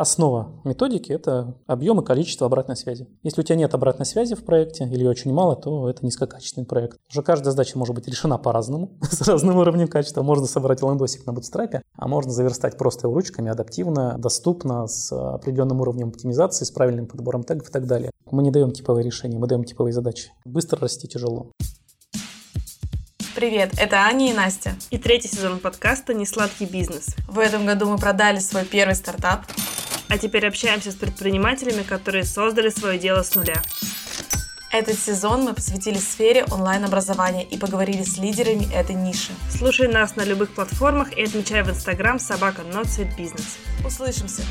[0.00, 3.06] Основа методики– это объем и количество обратной связи.
[3.22, 6.96] Если у тебя нет обратной связи в проекте или очень мало, то это низкокачественный проект.
[7.10, 10.22] Уже каждая задача может быть решена по-разному, с разным уровнем качества.
[10.22, 16.08] Можно собрать лендосик на бутстрапе, а можно заверстать просто ручками, адаптивно, доступно, с определенным уровнем
[16.08, 18.10] оптимизации, с правильным подбором тегов и так далее.
[18.30, 20.32] Мы не даем типовые решения, мы даем типовые задачи.
[20.46, 21.50] Быстро расти тяжело.
[23.34, 24.72] Привет, это Аня и Настя.
[24.90, 27.16] И третий сезон подкаста «Несладкий бизнес».
[27.28, 29.44] В этом году мы продали свой первый стартап.
[30.10, 33.62] А теперь общаемся с предпринимателями, которые создали свое дело с нуля.
[34.72, 39.32] Этот сезон мы посвятили сфере онлайн-образования и поговорили с лидерами этой ниши.
[39.50, 42.86] Слушай нас на любых платформах и отмечай в Инстаграм собака Not
[43.16, 43.58] Business.
[43.84, 44.42] Услышимся!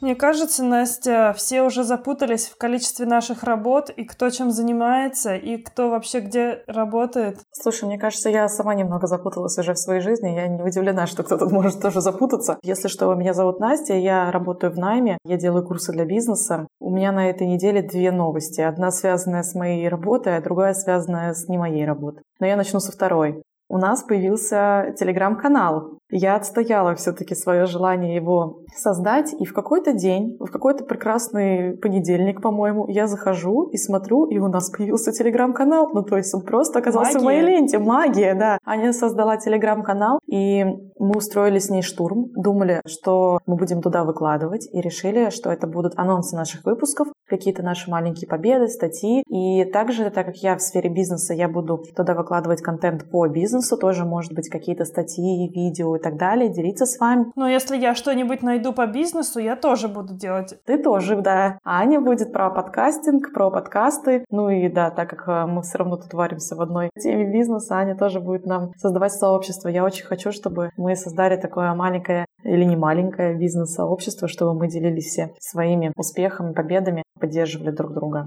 [0.00, 5.56] Мне кажется, Настя, все уже запутались в количестве наших работ и кто чем занимается, и
[5.56, 7.38] кто вообще где работает.
[7.52, 10.28] Слушай, мне кажется, я сама немного запуталась уже в своей жизни.
[10.28, 12.58] Я не удивлена, что кто-то может тоже запутаться.
[12.62, 16.66] Если что, меня зовут Настя, я работаю в найме, я делаю курсы для бизнеса.
[16.80, 18.60] У меня на этой неделе две новости.
[18.60, 22.22] Одна связанная с моей работой, а другая связанная с не моей работой.
[22.40, 23.42] Но я начну со второй
[23.74, 25.98] у нас появился телеграм-канал.
[26.08, 32.40] Я отстояла все-таки свое желание его создать, и в какой-то день, в какой-то прекрасный понедельник,
[32.40, 35.90] по-моему, я захожу и смотрю, и у нас появился телеграм-канал.
[35.92, 37.20] Ну, то есть он просто оказался Магия.
[37.20, 37.78] в моей ленте.
[37.80, 38.58] Магия, да.
[38.64, 44.68] Аня создала телеграм-канал, и мы устроили с ней штурм, думали, что мы будем туда выкладывать,
[44.72, 49.24] и решили, что это будут анонсы наших выпусков, какие-то наши маленькие победы, статьи.
[49.28, 53.63] И также, так как я в сфере бизнеса, я буду туда выкладывать контент по бизнесу,
[53.76, 57.26] тоже, может быть, какие-то статьи, видео и так далее, делиться с вами.
[57.36, 60.54] Но если я что-нибудь найду по бизнесу, я тоже буду делать.
[60.66, 61.58] Ты тоже, да.
[61.64, 64.24] Аня будет про подкастинг, про подкасты.
[64.30, 67.76] Ну и да, так как э, мы все равно тут варимся в одной теме бизнеса,
[67.76, 69.68] Аня тоже будет нам создавать сообщество.
[69.68, 75.06] Я очень хочу, чтобы мы создали такое маленькое или не маленькое бизнес-сообщество, чтобы мы делились
[75.06, 78.26] все своими успехами, победами, поддерживали друг друга.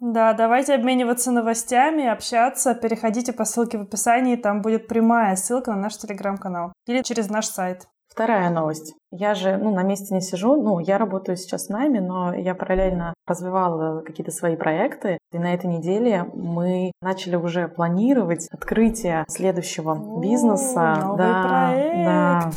[0.00, 2.74] Да, давайте обмениваться новостями, общаться.
[2.74, 7.46] Переходите по ссылке в описании, там будет прямая ссылка на наш телеграм-канал или через наш
[7.46, 7.88] сайт.
[8.08, 8.94] Вторая новость.
[9.12, 12.54] Я же ну, на месте не сижу, ну, я работаю сейчас с нами, но я
[12.54, 15.18] параллельно развивала какие-то свои проекты.
[15.30, 20.96] И на этой неделе мы начали уже планировать открытие следующего О, бизнеса.
[21.00, 22.04] Новый да, проект.
[22.04, 22.50] да.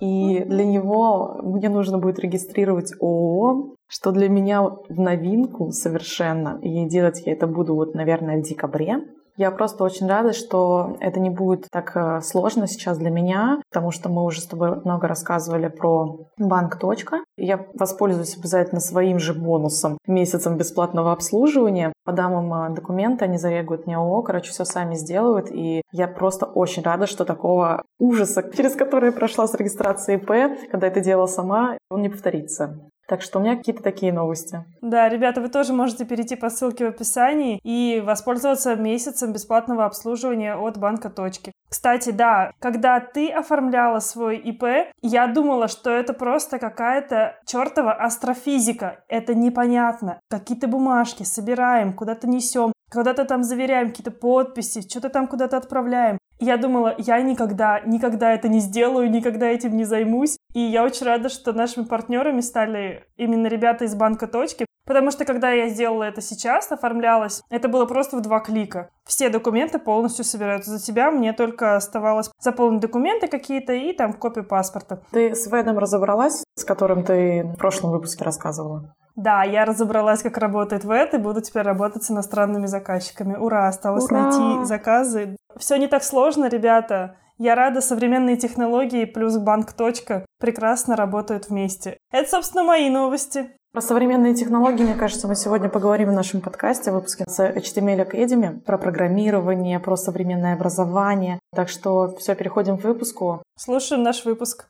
[0.00, 6.58] И для него мне нужно будет регистрировать ООО, что для меня в новинку совершенно.
[6.62, 8.98] И делать я это буду вот, наверное, в декабре.
[9.38, 13.92] Я просто очень рада, что это не будет так э, сложно сейчас для меня, потому
[13.92, 16.76] что мы уже с тобой много рассказывали про банк.
[16.80, 17.18] Точка.
[17.36, 21.92] Я воспользуюсь обязательно своим же бонусом месяцем бесплатного обслуживания.
[22.04, 25.52] Подам им э, документы, они зарегают мне ООО, короче, все сами сделают.
[25.52, 30.88] И я просто очень рада, что такого ужаса, через который прошла с регистрацией ИП, когда
[30.88, 32.90] это делала сама, он не повторится.
[33.08, 34.64] Так что у меня какие-то такие новости.
[34.82, 40.54] Да, ребята, вы тоже можете перейти по ссылке в описании и воспользоваться месяцем бесплатного обслуживания
[40.54, 41.52] от банка точки.
[41.70, 49.02] Кстати, да, когда ты оформляла свой ИП, я думала, что это просто какая-то чертова астрофизика.
[49.08, 50.20] Это непонятно.
[50.28, 56.18] Какие-то бумажки собираем, куда-то несем, когда-то там заверяем какие-то подписи, что-то там куда-то отправляем.
[56.40, 60.36] Я думала, я никогда, никогда это не сделаю, никогда этим не займусь.
[60.54, 65.26] И я очень рада, что нашими партнерами стали именно ребята из банка «Точки», Потому что
[65.26, 68.88] когда я сделала это сейчас, оформлялась, это было просто в два клика.
[69.04, 74.46] Все документы полностью собираются за тебя, мне только оставалось заполнить документы какие-то и там копию
[74.46, 75.02] паспорта.
[75.10, 78.94] Ты с Ведом разобралась, с которым ты в прошлом выпуске рассказывала?
[79.18, 83.34] Да, я разобралась, как работает ВЭД, и буду теперь работать с иностранными заказчиками.
[83.34, 84.22] Ура, осталось Ура!
[84.22, 85.36] найти заказы.
[85.56, 87.16] Все не так сложно, ребята.
[87.36, 89.72] Я рада, современные технологии плюс банк.
[89.72, 91.98] Точка прекрасно работают вместе.
[92.12, 93.50] Это, собственно, мои новости.
[93.72, 98.08] Про современные технологии, мне кажется, мы сегодня поговорим в нашем подкасте, в выпуске с HTML
[98.08, 101.40] Academy, про программирование, про современное образование.
[101.52, 103.42] Так что все, переходим к выпуску.
[103.56, 104.68] Слушаем наш выпуск.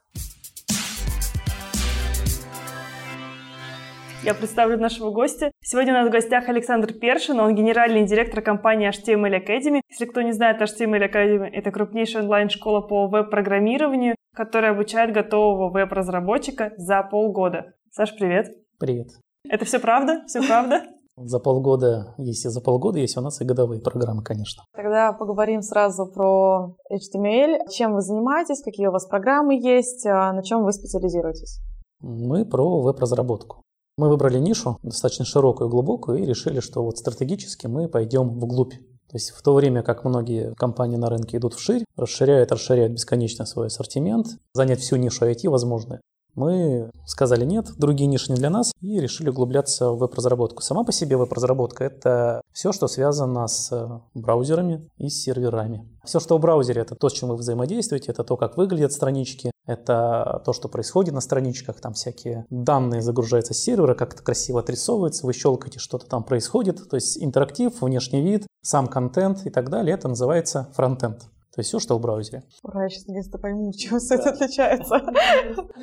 [4.28, 5.50] Я представлю нашего гостя.
[5.62, 9.80] Сегодня у нас в гостях Александр Першин, он генеральный директор компании HTML Academy.
[9.88, 16.72] Если кто не знает, HTML Academy— это крупнейшая онлайн-школа по веб-программированию, которая обучает готового веб-разработчика
[16.76, 17.72] за полгода.
[17.90, 18.48] Саш, привет.
[18.78, 19.06] Привет.
[19.48, 20.24] Это все правда?
[20.26, 20.82] Все правда?
[21.16, 24.62] За полгода, если за полгода есть у нас и годовые программы, конечно.
[24.76, 27.60] Тогда поговорим сразу про HTML.
[27.70, 31.62] Чем вы занимаетесь, какие у вас программы есть, а на чем вы специализируетесь?
[32.02, 33.62] Мы про веб-разработку.
[33.98, 38.74] Мы выбрали нишу достаточно широкую и глубокую и решили, что вот стратегически мы пойдем вглубь.
[38.74, 43.44] То есть в то время как многие компании на рынке идут вширь, расширяют, расширяют бесконечно
[43.44, 46.00] свой ассортимент, занять всю нишу IT возможно.
[46.36, 50.62] мы сказали нет, другие ниши не для нас, и решили углубляться в веб-разработку.
[50.62, 55.88] Сама по себе веб-разработка— это все, что связано с браузерами и серверами.
[56.04, 59.50] Все, что в браузере, это то, с чем вы взаимодействуете, это то, как выглядят странички,
[59.68, 64.60] это то, что происходит на страничках, там всякие данные загружаются с сервера, как это красиво
[64.60, 69.68] отрисовывается, вы щелкаете, что-то там происходит, то есть интерактив, внешний вид, сам контент и так
[69.68, 71.22] далее, это называется фронтенд.
[71.54, 72.44] То есть все, что в браузере.
[72.62, 75.00] Ура, я сейчас наконец-то пойму, чем все это отличается.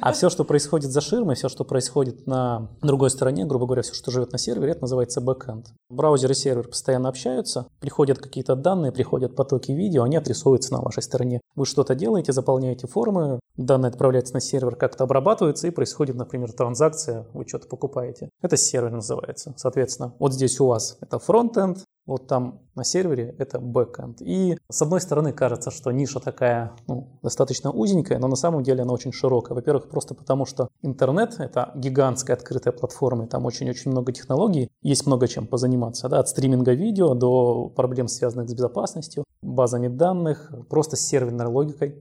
[0.01, 3.93] А все, что происходит за ширмой, все, что происходит на другой стороне, грубо говоря, все,
[3.93, 5.67] что живет на сервере, это называется бэкэнд.
[5.89, 11.03] Браузер и сервер постоянно общаются, приходят какие-то данные, приходят потоки видео, они отрисовываются на вашей
[11.03, 11.41] стороне.
[11.55, 17.27] Вы что-то делаете, заполняете формы, данные отправляются на сервер, как-то обрабатываются, и происходит, например, транзакция,
[17.33, 18.29] вы что-то покупаете.
[18.41, 19.53] Это сервер называется.
[19.57, 24.21] Соответственно, вот здесь у вас это фронтенд, вот там на сервере это бэкэнд.
[24.21, 28.83] И с одной стороны кажется, что ниша такая ну, достаточно узенькая, но на самом деле
[28.83, 29.55] она очень широкая.
[29.55, 35.05] Во-первых, просто потому что интернет— это гигантская открытая платформа, и там очень-очень много технологий, есть
[35.05, 40.95] много чем позаниматься, да, от стриминга видео до проблем, связанных с безопасностью, базами данных, просто
[40.95, 41.95] с серверной логикой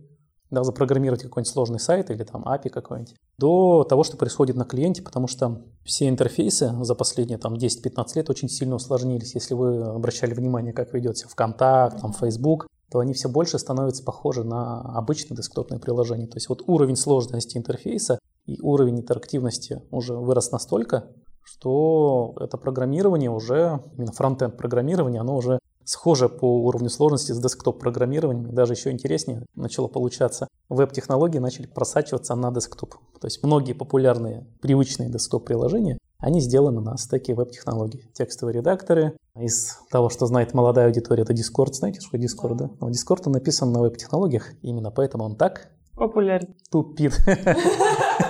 [0.55, 5.03] да, запрограммировать какой-нибудь сложный сайт или там API какой-нибудь, до того, что происходит на клиенте,
[5.03, 9.35] потому что все интерфейсы за последние там 10-15 лет очень сильно усложнились.
[9.35, 14.45] Если вы обращали внимание, как ведете ВКонтакт, там, Facebook, то они все больше становятся похожи
[14.45, 16.27] на обычные десктопные приложения.
[16.27, 21.09] То есть вот уровень сложности интерфейса и уровень интерактивности уже вырос настолько,
[21.43, 28.55] что это программирование уже, именно фронтенд программирование, оно уже схоже по уровню сложности с десктоп-программированием.
[28.55, 30.49] Даже еще интереснее начало получаться.
[30.69, 32.95] Веб-технологии начали просачиваться на десктоп.
[33.21, 38.09] То есть многие популярные, привычные десктоп-приложения, они сделаны на стеке веб-технологий.
[38.15, 39.17] Текстовые редакторы.
[39.39, 41.75] Из того, что знает молодая аудитория, это Discord.
[41.75, 42.71] Знаете, что Discord, да?
[42.81, 44.53] Но Discord написан на веб-технологиях.
[44.63, 46.55] Именно поэтому он так Популярен.
[46.71, 47.13] тупит.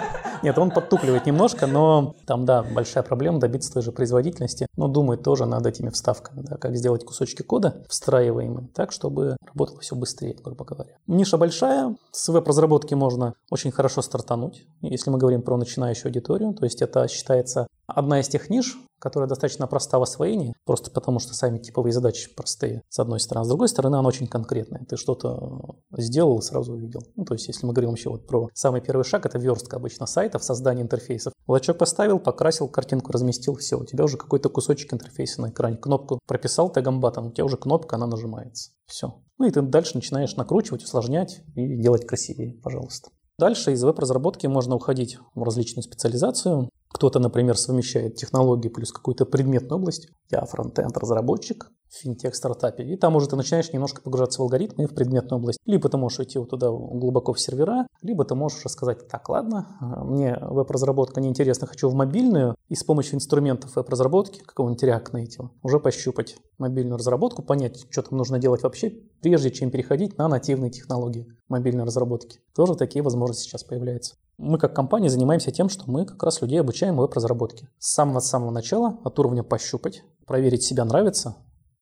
[0.44, 5.23] Нет, он подтупливает немножко, но там, да, большая проблема добиться той же производительности, но думает
[5.23, 10.37] тоже над этими вставками, да, как сделать кусочки кода встраиваемые так, чтобы работало все быстрее,
[10.44, 10.99] грубо говоря.
[11.06, 16.64] Ниша большая, с веб-разработки можно очень хорошо стартануть, если мы говорим про начинающую аудиторию, то
[16.64, 21.34] есть это считается одна из тех ниш, которая достаточно проста в освоении, просто потому что
[21.34, 23.44] сами типовые задачи простые, с одной стороны.
[23.44, 24.84] С другой стороны, она очень конкретная.
[24.88, 27.02] Ты что-то сделал и сразу увидел.
[27.14, 30.06] Ну, то есть, если мы говорим вообще вот про самый первый шаг, это верстка обычно
[30.06, 31.34] сайтов, создание интерфейсов.
[31.46, 35.76] Лачок поставил, покрасил, картинку разместил, все, у тебя уже какой-то кусочек интерфейса на экране.
[35.76, 38.70] Кнопку прописал тегом батон, у тебя уже кнопка, она нажимается.
[38.86, 39.20] Все.
[39.38, 43.10] Ну и ты дальше начинаешь накручивать, усложнять и делать красивее, пожалуйста.
[43.38, 46.70] Дальше из веб-разработки можно уходить в различную специализацию.
[47.05, 50.09] Кто-то, например, совмещает технологии плюс какую-то предметную область.
[50.31, 52.85] Я фронтенд-разработчик в финтех-стартапе.
[52.85, 55.58] И там уже ты начинаешь немножко погружаться в алгоритмы в предметную область.
[55.67, 59.76] Либо ты можешь идти вот туда глубоко в сервера, либо ты можешь рассказать, так, ладно,
[60.05, 65.81] мне веб-разработка неинтересна, хочу в мобильную, и с помощью инструментов веб-разработки, какого-нибудь React Native, уже
[65.81, 68.91] пощупать мобильную разработку, понять, что там нужно делать вообще,
[69.23, 72.41] прежде чем переходить на нативные технологии мобильной разработки.
[72.55, 74.17] Тоже такие возможности сейчас появляются.
[74.37, 77.69] Мы как компания занимаемся тем, что мы как раз людей обучаем веб-разработке.
[77.79, 81.37] С самого-самого начала, от уровня пощупать, проверить себя нравится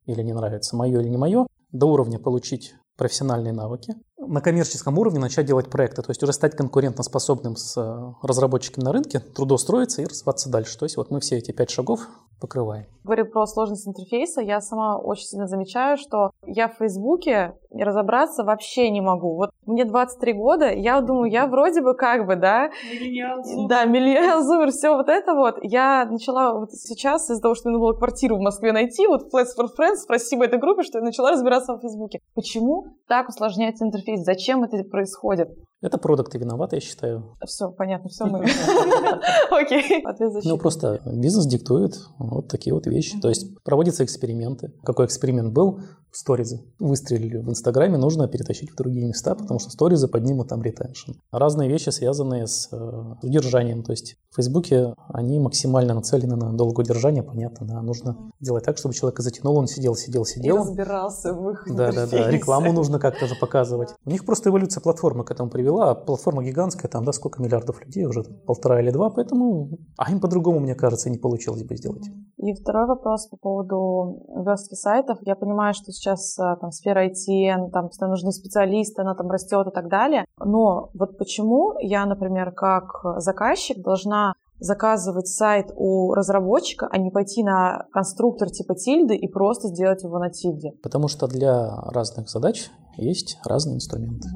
[0.07, 3.95] или не нравится, мое или не мое, до уровня получить профессиональные навыки,
[4.27, 8.93] на коммерческом уровне начать делать проекты, то есть уже стать конкурентоспособным с э, разработчиками на
[8.93, 10.79] рынке, трудоустроиться и развиваться дальше.
[10.79, 12.09] То есть вот мы все эти пять шагов
[12.41, 12.87] покрываем.
[13.05, 14.41] Говорю про сложность интерфейса.
[14.41, 19.37] Я сама очень сильно замечаю, что я в Фейсбуке разобраться вообще не могу.
[19.37, 22.71] Вот мне 23 года, я думаю, я вроде бы как бы, да...
[22.93, 25.57] Миллениал, Да, миллениал, зумер, все вот это вот.
[25.63, 29.33] Я начала вот сейчас из-за того, что мне надо было квартиру в Москве найти, вот
[29.33, 32.21] Flats for Friends, спасибо этой группе, что я начала разбираться в Фейсбуке.
[32.35, 34.12] Почему так усложняется интерфейс?
[34.17, 35.49] Зачем это происходит?
[35.83, 37.37] Это продукты виноваты, я считаю.
[37.45, 38.39] Все, понятно, все мы.
[39.51, 40.03] Окей,
[40.45, 43.21] Ну, просто бизнес диктует вот такие вот вещи.
[43.21, 44.73] То есть проводятся эксперименты.
[44.85, 45.81] Какой эксперимент был?
[46.15, 46.61] Сторизы.
[46.79, 51.13] Выстрелили в Инстаграме, нужно перетащить в другие места, потому что сторизы поднимут там ретеншн.
[51.31, 53.83] Разные вещи, связанные с э, удержанием.
[53.83, 57.81] То есть в Фейсбуке они максимально нацелены на долгое удержание, понятно, да.
[57.81, 60.59] Нужно делать так, чтобы человека затянул, он сидел, сидел, И сидел.
[60.59, 62.05] разбирался в их Да, да, да.
[62.05, 62.31] интерфейсе.
[62.31, 63.95] Рекламу нужно как-то же показывать.
[64.05, 65.72] У них просто эволюция платформы к этому привела.
[65.81, 69.71] А платформа гигантская, там, да, сколько миллиардов людей, уже полтора или два, поэтому...
[69.97, 72.05] А им по-другому, мне кажется, не получилось бы сделать.
[72.39, 75.19] И второй вопрос по поводу верстки сайтов.
[75.23, 79.67] Я понимаю, что сейчас а, там сфера ITN, там постоянно нужны специалисты, она там растет
[79.67, 80.25] и так далее.
[80.39, 82.85] Но вот почему я, например, как
[83.19, 89.69] заказчик должна заказывать сайт у разработчика, а не пойти на конструктор типа тильды и просто
[89.69, 90.73] сделать его на тильде?
[90.83, 94.29] Потому что для разных задач есть разные инструменты.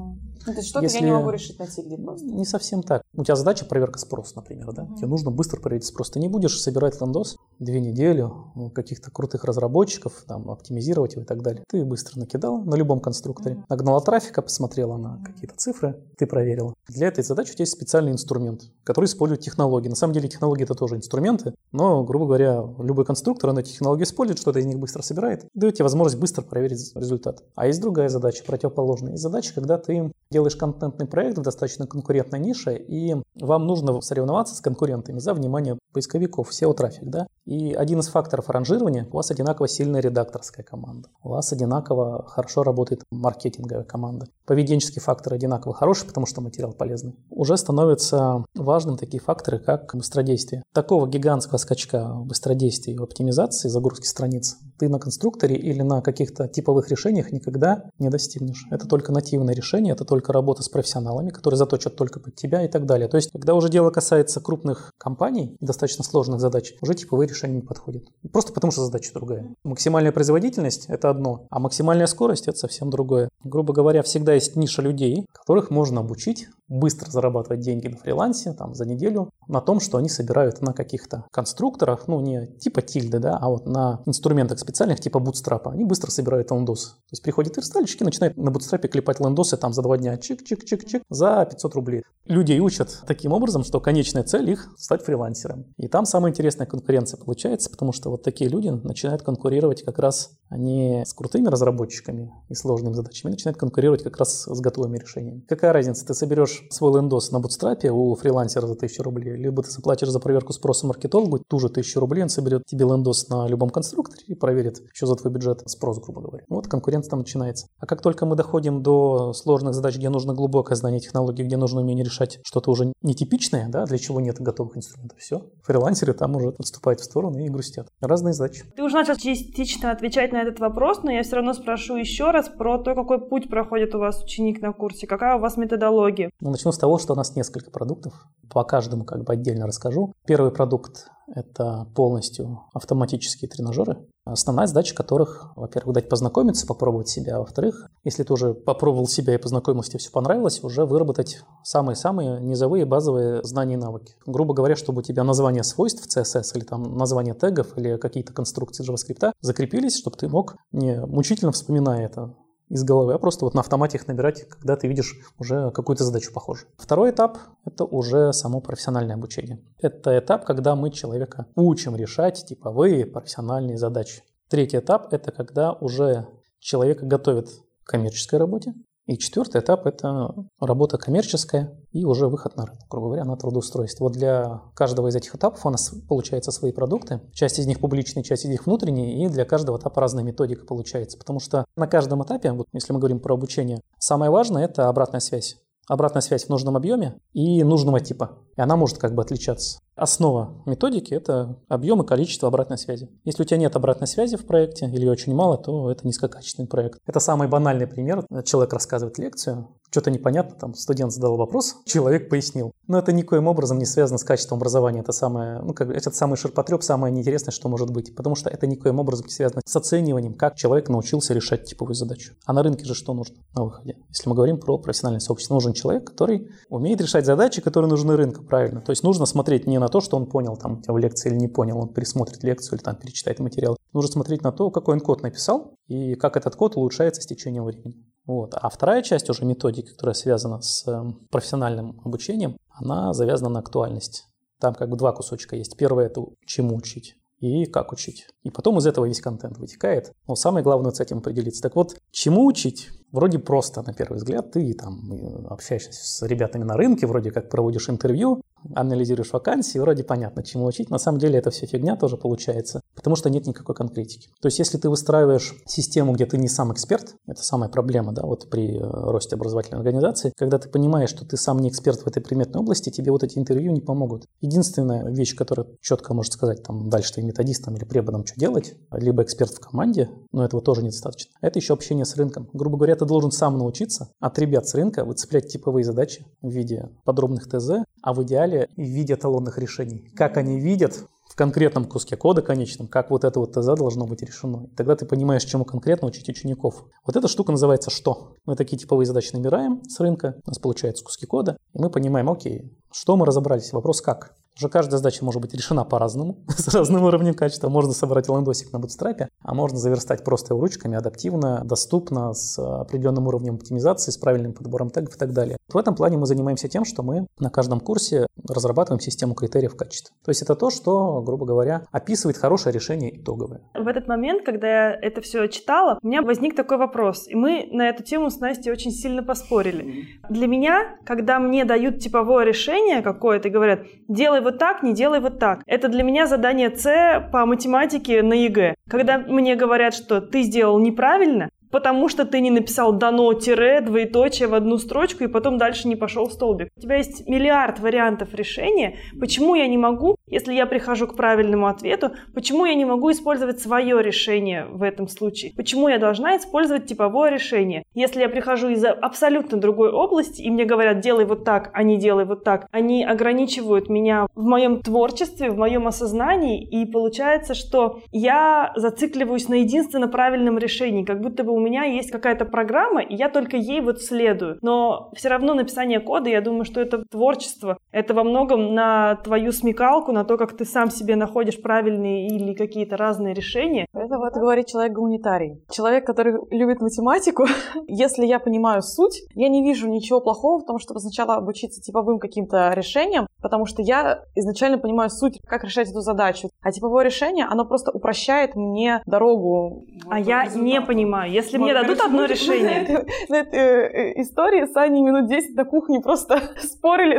[0.47, 0.99] Ну, то есть что-то Если...
[0.99, 2.25] я не могу решить на тильде просто.
[2.25, 3.03] Не совсем так.
[3.13, 4.87] У тебя задача проверка спроса, например, да?
[4.95, 6.09] Тебе нужно быстро проверить спрос.
[6.09, 8.21] Ты не будешь собирать лендос две недели,
[8.55, 11.63] у каких-то крутых разработчиков, там, оптимизировать его и так далее.
[11.69, 16.73] Ты быстро накидал на любом конструкторе, нагнала трафика, посмотрела на какие-то цифры, ты проверила.
[16.87, 19.89] Для этой задачи у тебя есть специальный инструмент, который использует технологии.
[19.89, 24.03] На самом деле технологии это тоже инструменты, но, грубо говоря, любой конструктор, он эти технологии
[24.03, 27.43] использует, что-то из них быстро собирает, дает тебе возможность быстро проверить результат.
[27.55, 29.11] А есть другая задача, противоположная.
[29.11, 34.55] Есть задача, когда ты делаешь контентный проект в достаточно конкурентной нише, и вам нужно соревноваться
[34.55, 37.27] с конкурентами за внимание поисковиков, SEO-трафик, да?
[37.47, 42.63] И один из факторов ранжирования, у вас одинаково сильная редакторская команда, у вас одинаково хорошо
[42.63, 44.27] работает маркетинговая команда.
[44.45, 47.15] Поведенческий фактор одинаково хороший, потому что материал полезный.
[47.29, 50.61] Уже становятся важным такие факторы, как быстродействие.
[50.73, 56.47] Такого гигантского скачка в быстродействии и оптимизации загрузки страниц ты на конструкторе или на каких-то
[56.47, 58.65] типовых решениях никогда не достигнешь.
[58.71, 62.67] Это только нативное решение, это только работа с профессионалами, которые заточат только под тебя и
[62.67, 63.07] так далее.
[63.07, 67.61] То есть, когда уже дело касается крупных компаний, достаточно сложных задач, уже типовые решения не
[67.61, 68.03] подходят.
[68.31, 69.53] Просто потому, что задача другая.
[69.63, 73.29] Максимальная производительность– это одно, а максимальная скорость– это совсем другое.
[73.43, 78.73] Грубо говоря, всегда есть ниша людей, которых можно обучить быстро зарабатывать деньги на фрилансе, там,
[78.75, 83.37] за неделю, на том, что они собирают на каких-то конструкторах, ну, не типа тильды, да,
[83.37, 86.89] а вот на инструментах специальных типа бутстрапа, они быстро собирают лендосы.
[86.89, 91.45] То есть приходят верстальщики, начинают на бутстрапе клепать лендосы там за два дня, чик-чик-чик-чик, за
[91.49, 92.03] 500 рублей.
[92.25, 95.65] Людей учат таким образом, что конечная цель их стать фрилансером.
[95.77, 100.31] И там самая интересная конкуренция получается, потому что вот такие люди начинают конкурировать как раз
[100.49, 105.43] они с крутыми разработчиками и сложными задачами начинают конкурировать как раз с готовыми решениями.
[105.47, 109.71] Какая разница, ты соберешь свой лендос на бутстрапе у фрилансера за 1000 рублей, либо ты
[109.71, 113.69] заплатишь за проверку спроса маркетологу ту же 1000 рублей, он соберет тебе лендос на любом
[113.69, 116.43] конструкторе и проверит еще за твой бюджет спрос, грубо говоря.
[116.49, 117.67] Вот конкуренция там начинается.
[117.79, 121.81] А как только мы доходим до сложных задач, где нужно глубокое знание технологий, где нужно
[121.81, 126.49] умение решать что-то уже нетипичное, да, для чего нет готовых инструментов, все, фрилансеры там уже
[126.57, 127.87] отступают в сторону и грустят.
[128.01, 128.63] Разные задачи.
[128.75, 132.49] Ты уже начал частично отвечать на этот вопрос, но я все равно спрошу еще раз
[132.49, 136.31] про то, какой путь проходит у вас ученик на курсе, какая у вас методология.
[136.47, 138.13] Ну, начну с того, что у нас несколько продуктов.
[138.49, 140.13] По каждому как бы отдельно расскажу.
[140.25, 147.39] Первый продукт– это полностью автоматические тренажеры, основная задача которых, во-первых, дать познакомиться, попробовать себя, а
[147.39, 152.85] во-вторых, если ты уже попробовал себя и познакомился, тебе все понравилось, уже выработать самые-самые низовые
[152.85, 154.15] базовые знания и навыки.
[154.25, 158.89] Грубо говоря, чтобы у тебя название свойств CSS или там название тегов или какие-то конструкции
[158.89, 162.37] JavaScript закрепились, чтобы ты мог не мучительно вспоминая это
[162.69, 166.33] из головы, а просто вот на автомате их набирать, когда ты видишь уже какую-то задачу
[166.33, 166.69] похожую.
[166.77, 169.63] Второй этап– это уже само профессиональное обучение.
[169.79, 174.23] Это этап, когда мы человека учим решать типовые профессиональные задачи.
[174.49, 176.27] Третий этап– это когда уже
[176.59, 177.49] человека готовят
[177.83, 178.73] к коммерческой работе,
[179.07, 184.03] и четвертый этап– это работа коммерческая и уже выход на рынок, грубо говоря, на трудоустройство.
[184.03, 187.21] Вот для каждого из этих этапов у нас получается свои продукты.
[187.33, 191.17] Часть из них публичные, часть из них внутренние, и для каждого этапа разная методика получается.
[191.17, 195.21] Потому что на каждом этапе, вот если мы говорим про обучение, самое важное– это обратная
[195.21, 198.39] связь обратная связь в нужном объеме и нужного типа.
[198.57, 199.79] И она может как бы отличаться.
[199.97, 203.09] Основа методики– это объем и количество обратной связи.
[203.25, 206.99] Если у тебя нет обратной связи в проекте или очень мало, то это низкокачественный проект.
[207.07, 208.23] Это самый банальный пример.
[208.45, 212.71] Человек рассказывает лекцию, что-то непонятно, там студент задал вопрос, человек пояснил.
[212.85, 214.99] Но это никоим образом не связано с качеством образования.
[214.99, 218.15] Это самое, ну, как, это самый ширпотреб, самое неинтересное, что может быть.
[218.15, 222.35] Потому что это никоим образом не связано с оцениванием, как человек научился решать типовую задачу.
[222.45, 223.97] А на рынке же что нужно на выходе?
[224.09, 228.43] Если мы говорим про профессиональное сообщество, нужен человек, который умеет решать задачи, которые нужны рынку,
[228.43, 228.81] правильно.
[228.81, 231.47] То есть нужно смотреть не на то, что он понял там в лекции или не
[231.47, 233.77] понял, он пересмотрит лекцию или там перечитает материал.
[233.93, 237.65] Нужно смотреть на то, какой он код написал и как этот код улучшается с течением
[237.65, 237.95] времени.
[238.27, 238.53] Вот.
[238.53, 244.27] А вторая часть уже методики, которая связана с эм, профессиональным обучением, она завязана на актуальность.
[244.59, 245.77] Там как бы два кусочка есть.
[245.77, 248.27] Первое– это чему учить и как учить.
[248.43, 250.11] И потом из этого весь контент вытекает.
[250.27, 251.61] Но самое главное с этим определиться.
[251.61, 252.89] Так вот, чему учить?
[253.11, 257.89] Вроде просто, на первый взгляд, ты там общаешься с ребятами на рынке, вроде как проводишь
[257.89, 258.41] интервью,
[258.75, 260.89] анализируешь вакансии, вроде понятно, чему учить.
[260.89, 264.29] На самом деле это все фигня тоже получается, потому что нет никакой конкретики.
[264.41, 268.23] То есть если ты выстраиваешь систему, где ты не сам эксперт, это самая проблема, да,
[268.23, 272.07] вот при э, росте образовательной организации, когда ты понимаешь, что ты сам не эксперт в
[272.07, 274.25] этой предметной области, тебе вот эти интервью не помогут.
[274.41, 279.23] Единственная вещь, которая четко может сказать там дальше ты методистом или преподом, что делать, либо
[279.23, 281.31] эксперт в команде, но этого тоже недостаточно.
[281.41, 282.49] Это еще общение с рынком.
[282.53, 286.89] Грубо говоря, ты должен сам научиться от ребят с рынка выцеплять типовые задачи в виде
[287.05, 290.11] подробных ТЗ, а в идеале в виде эталонных решений.
[290.15, 294.21] Как они видят, в конкретном куске кода конечном, как вот это вот ТЗ должно быть
[294.21, 294.69] решено.
[294.75, 296.85] Тогда ты понимаешь, чему конкретно учить учеников.
[297.05, 298.35] Вот эта штука называется «что?».
[298.45, 302.29] Мы такие типовые задачи набираем с рынка, у нас получаются куски кода, и мы понимаем,
[302.29, 304.35] окей, что мы разобрались, вопрос как.
[304.57, 307.69] Уже каждая задача может быть решена по-разному, с разным уровнем качества.
[307.69, 313.27] Можно собрать лендосик на бутстрапе, а можно заверстать просто его ручками, адаптивно, доступно, с определенным
[313.27, 315.57] уровнем оптимизации, с правильным подбором тегов и так далее.
[315.71, 320.15] В этом плане мы занимаемся тем, что мы на каждом курсе разрабатываем систему критериев качества.
[320.23, 323.61] То есть это то, что, грубо говоря, описывает хорошее решение итоговое.
[323.73, 327.27] В этот момент, когда я это все читала, у меня возник такой вопрос.
[327.27, 330.05] И мы на эту тему с Настей очень сильно поспорили.
[330.29, 335.19] Для меня, когда мне дают типовое решение какое-то и говорят, делай вот так, не делай
[335.19, 335.61] вот так.
[335.65, 338.75] Это для меня задание С по математике на ЕГЭ.
[338.89, 344.47] Когда мне говорят, что ты сделал неправильно, потому что ты не написал дано тире, двоеточие
[344.47, 346.69] в одну строчку и потом дальше не пошел в столбик.
[346.77, 348.97] У тебя есть миллиард вариантов решения.
[349.19, 353.59] Почему я не могу, если я прихожу к правильному ответу, почему я не могу использовать
[353.59, 355.53] свое решение в этом случае?
[355.55, 357.83] Почему я должна использовать типовое решение?
[357.93, 361.97] Если я прихожу из абсолютно другой области, и мне говорят, делай вот так, а не
[361.97, 367.99] делай вот так, они ограничивают меня в моем творчестве, в моем осознании, и получается, что
[368.11, 373.15] я зацикливаюсь на единственно правильном решении, как будто бы у меня есть какая-то программа, и
[373.15, 374.59] я только ей вот следую.
[374.61, 377.79] Но все равно написание кода, я думаю, что это творчество.
[377.91, 382.53] Это во многом на твою смекалку, на то, как ты сам себе находишь правильные или
[382.53, 383.87] какие-то разные решения.
[383.93, 385.63] Это вот говорит человек гуманитарий.
[385.71, 387.45] Человек, который любит математику,
[387.87, 392.19] если я понимаю суть, я не вижу ничего плохого в том, чтобы сначала обучиться типовым
[392.19, 396.49] каким-то решениям, потому что я изначально понимаю суть, как решать эту задачу.
[396.61, 399.85] А типовое решение, оно просто упрощает мне дорогу.
[400.09, 401.31] А я не понимаю.
[401.31, 403.05] Если если мне дадут одно решение.
[403.29, 407.17] На этой э, истории с Аней минут 10 на кухне просто спорили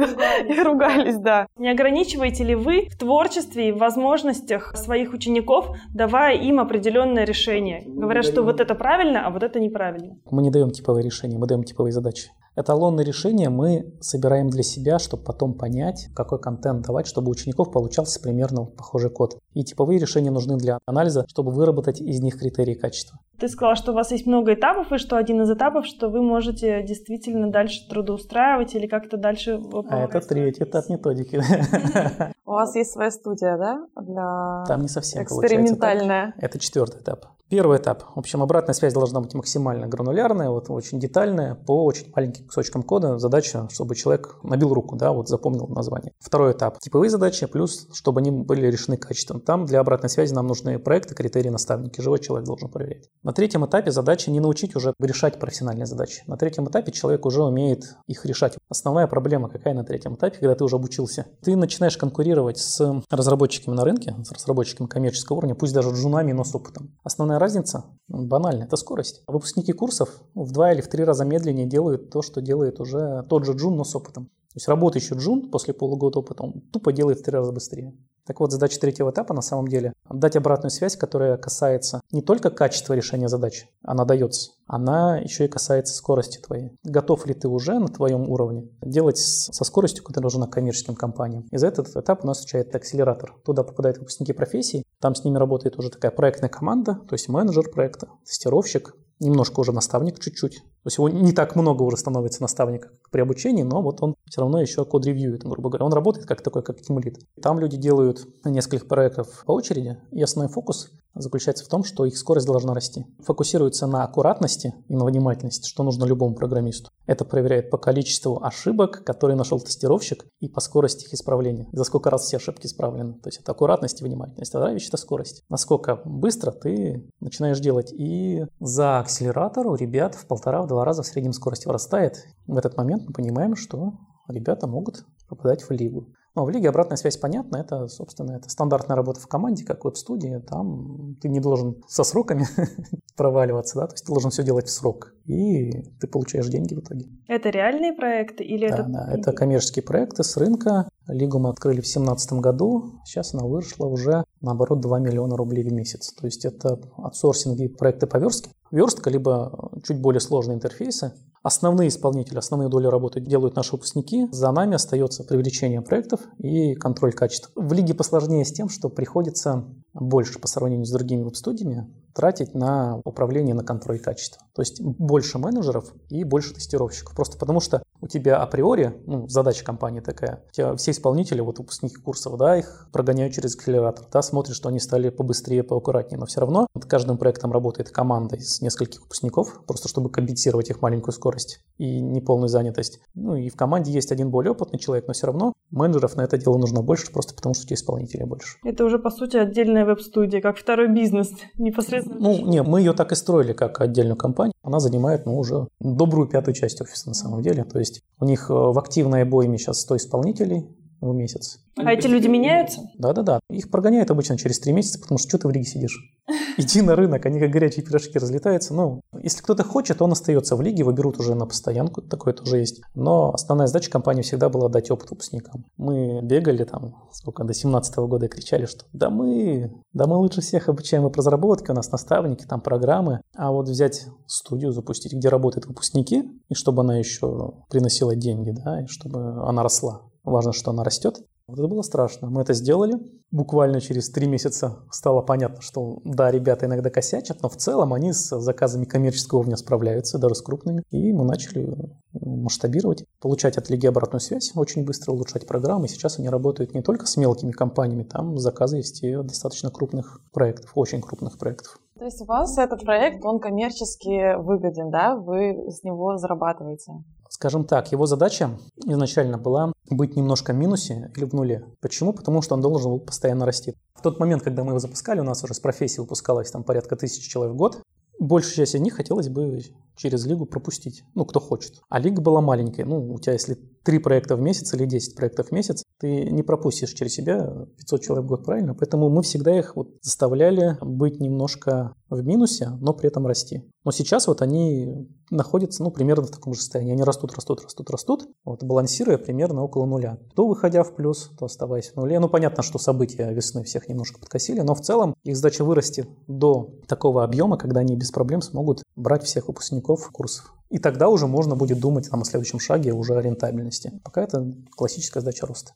[0.49, 1.47] и ругались, да.
[1.57, 7.83] Не ограничиваете ли вы в творчестве и в возможностях своих учеников, давая им определенное решение?
[7.87, 10.17] Говорят, что вот это правильно, а вот это неправильно.
[10.31, 12.31] Мы не даем типовые решения, мы даем типовые задачи.
[12.59, 17.71] Эталонные решения мы собираем для себя, чтобы потом понять, какой контент давать, чтобы у учеников
[17.71, 19.39] получался примерно похожий код.
[19.55, 23.21] И типовые решения нужны для анализа, чтобы выработать из них критерии качества.
[23.39, 26.21] Ты сказала, что у вас есть много этапов, и что один из этапов, что вы
[26.21, 29.61] можете действительно дальше трудоустраивать или как-то дальше...
[29.89, 31.41] А это третий этап методики.
[32.45, 33.87] У вас есть своя студия, да?
[34.03, 36.35] Для Там не совсем экспериментальная.
[36.39, 37.27] Это четвертый этап.
[37.49, 38.05] Первый этап.
[38.15, 42.83] В общем, обратная связь должна быть максимально гранулярная, вот, очень детальная, по очень маленьким кусочкам
[42.83, 43.19] кода.
[43.19, 46.13] Задача, чтобы человек набил руку, да, вот запомнил название.
[46.19, 46.79] Второй этап.
[46.81, 49.41] Типовые задачи, плюс, чтобы они были решены качественно.
[49.41, 52.01] Там для обратной связи нам нужны проекты, критерии, наставники.
[52.01, 53.09] Живой человек должен проверять.
[53.23, 56.23] На третьем этапе задача не научить уже решать профессиональные задачи.
[56.27, 58.57] На третьем этапе человек уже умеет их решать.
[58.69, 61.27] Основная проблема какая на третьем этапе, когда ты уже обучился?
[61.43, 66.45] Ты начинаешь конкурировать с разработчиками на рынке, с разработчиками коммерческого уровня, пусть даже джунами, но
[66.45, 66.97] с опытом.
[67.05, 67.85] Основная разница?
[68.09, 69.23] Банальная, это скорость.
[69.27, 73.45] Выпускники курсов в два или в три раза медленнее делают то, что делает уже тот
[73.45, 74.27] же джун, но с опытом.
[74.27, 77.95] То есть работающий джун после полугода опыта, он тупо делает в три раза быстрее.
[78.27, 82.51] Так вот, задача третьего этапа на самом деле дать обратную связь, которая касается не только
[82.51, 86.77] качества решения задач, она дается, она еще и касается скорости твоей.
[86.83, 91.47] Готов ли ты уже на твоем уровне делать со скоростью, которая нужна коммерческим компаниям?
[91.51, 93.35] И за этот этап у нас отвечает акселератор.
[93.45, 97.71] Туда попадают выпускники профессий, там с ними работает уже такая проектная команда, то есть менеджер
[97.71, 100.57] проекта, тестировщик, немножко уже наставник чуть-чуть.
[100.57, 104.41] То есть его не так много уже становится наставника при обучении, но вот он все
[104.41, 105.87] равно еще код-ревьюет, грубо говоря.
[105.87, 107.19] Он работает как такой, как тимлит.
[107.43, 112.17] Там люди делают несколько проектов по очереди, и основной фокус заключается в том, что их
[112.17, 113.07] скорость должна расти.
[113.25, 116.91] Фокусируется на аккуратности и на внимательности, что нужно любому программисту.
[117.09, 121.67] Это проверяет по количеству ошибок, которые нашел тестировщик, и по скорости их исправления.
[121.73, 123.15] За сколько раз все ошибки исправлены.
[123.15, 124.55] То есть это аккуратность и внимательность.
[124.55, 125.43] А вещь– это скорость.
[125.49, 127.95] Насколько быстро ты начинаешь делать.
[127.95, 132.27] И за акселератор у ребят в полтора-два раза в среднем скорость вырастает.
[132.47, 133.95] В этот момент мы понимаем, что
[134.29, 136.13] ребята могут попадать в лигу.
[136.39, 140.41] Но в лиге обратная связь понятна, это, собственно, это стандартная работа в команде, как веб-студии,
[140.49, 142.47] там ты не должен со сроками
[143.17, 146.79] проваливаться, да, то есть ты должен все делать в срок, и ты получаешь деньги в
[146.79, 147.07] итоге.
[147.27, 148.85] Это реальные проекты или да, это...
[148.85, 150.89] Да, это коммерческие проекты с рынка.
[151.09, 155.73] Лигу мы открыли в 2017 году, сейчас она вышла уже, наоборот, 2 миллиона рублей в
[155.73, 156.13] месяц.
[156.13, 162.37] То есть это аутсорсинги проекты по верстке, верстка, либо чуть более сложные интерфейсы, Основные исполнители,
[162.37, 164.27] основные доли работы делают наши выпускники.
[164.33, 167.51] За нами остается привлечение проектов и контроль качества.
[167.55, 169.65] В лиге посложнее с тем, что приходится
[169.99, 174.43] больше по сравнению с другими веб-студиями тратить на управление, на контроль качества.
[174.53, 177.15] То есть больше менеджеров и больше тестировщиков.
[177.15, 181.59] Просто потому что у тебя априори, ну, задача компании такая, у тебя все исполнители, вот
[181.59, 186.27] выпускники курсов, да, их прогоняют через акселератор, да, смотрят, что они стали побыстрее, поаккуратнее, но
[186.27, 191.13] все равно над каждым проектом работает команда из нескольких выпускников, просто чтобы компенсировать их маленькую
[191.13, 193.01] скорость и неполную занятость.
[193.15, 196.39] Ну и в команде есть один более опытный человек, но все равно менеджеров на это
[196.39, 198.59] дело нужно больше, просто потому что у тебя исполнителей больше.
[198.65, 202.19] Это уже, по сути, отдельная веб-студия, как второй бизнес, непосредственно.
[202.21, 204.55] Ну, не, мы ее так и строили, как отдельную компанию.
[204.63, 207.65] Она занимает, ну, уже добрую пятую часть офиса на самом деле.
[207.65, 210.69] То есть у них э, в активной обойме сейчас 100 исполнителей,
[211.01, 211.61] в месяц.
[211.77, 212.83] А эти люди меняются?
[212.99, 213.41] Да-да-да.
[213.51, 215.99] Их прогоняют обычно через три месяца, потому что что ты в Риге сидишь?
[216.57, 218.75] Иди на рынок, они как горячие пирожки разлетаются.
[218.75, 222.59] Ну, если кто-то хочет, он остается в лиге, его берут уже на постоянку, такое тоже
[222.59, 222.83] есть.
[222.95, 225.65] Но основная задача компании всегда была дать опыт выпускникам.
[225.77, 230.41] Мы бегали там, сколько, до 17 года и кричали, что да мы, да мы лучше
[230.41, 233.21] всех обучаем по разработке, у нас наставники, там программы.
[233.37, 238.83] А вот взять студию, запустить, где работают выпускники, и чтобы она еще приносила деньги, да,
[238.83, 240.03] и чтобы она росла.
[240.29, 241.21] Важно, что она растет.
[241.47, 242.29] Вот это было страшно.
[242.29, 242.95] Мы это сделали.
[243.31, 248.13] Буквально через три месяца стало понятно, что да, ребята иногда косячат, но в целом они
[248.13, 250.83] с заказами коммерческого уровня справляются, даже с крупными.
[250.91, 251.75] И мы начали
[252.13, 255.89] масштабировать, получать от Лиги обратную связь, очень быстро улучшать программы.
[255.89, 260.73] Сейчас они работают не только с мелкими компаниями, там заказы есть и достаточно крупных проектов,
[260.75, 261.79] очень крупных проектов.
[261.99, 265.17] То есть у вас этот проект, он коммерчески выгоден, да?
[265.17, 266.93] Вы с него зарабатываете?
[267.39, 271.67] Скажем так, его задача изначально была быть немножко в минусе или в нуле.
[271.81, 272.13] Почему?
[272.13, 273.77] Потому что он должен был постоянно расти.
[273.95, 276.97] В тот момент, когда мы его запускали, у нас уже с профессии выпускалось там порядка
[276.97, 277.81] тысячи человек в год.
[278.19, 279.61] Большую часть из них хотелось бы
[279.95, 281.75] через лигу пропустить, ну, кто хочет.
[281.89, 285.49] А лига была маленькая, ну, у тебя если три проекта в месяц или 10 проектов
[285.49, 288.75] в месяц, ты не пропустишь через себя 500 человек в год, правильно?
[288.75, 293.65] Поэтому мы всегда их вот заставляли быть немножко в минусе, но при этом расти.
[293.85, 296.93] Но сейчас вот они находятся, ну, примерно в таком же состоянии.
[296.93, 300.19] Они растут, растут, растут, растут, вот, балансируя примерно около нуля.
[300.35, 302.21] То выходя в плюс, то оставаясь в нуле.
[302.21, 306.75] Ну, понятно, что события весны всех немножко подкосили, но в целом их задача вырасти до
[306.87, 310.55] такого объема, когда они без проблем смогут брать всех выпускников курсов.
[310.71, 314.01] И тогда уже можно будет думать там, о следующем шаге уже о рентабельности.
[314.05, 315.73] Пока это классическая задача роста.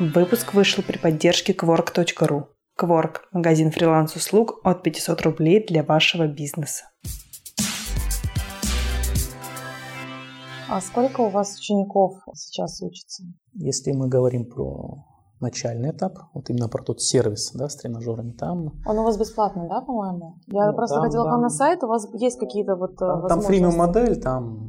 [0.00, 2.44] Выпуск вышел при поддержке Quark.ru.
[2.80, 6.84] Quark– магазин фриланс-услуг от 500 рублей для вашего бизнеса.
[10.70, 13.24] А сколько у вас учеников сейчас учится?
[13.54, 15.07] Если мы говорим про
[15.40, 18.72] начальный этап, вот именно про тот сервис, да, с тренажерами, там...
[18.86, 20.38] Он у вас бесплатный, да, по-моему?
[20.46, 21.30] Я ну, просто там, ходила да.
[21.30, 24.67] к вам на сайт, у вас есть какие-то вот Там, там фримиум модель, там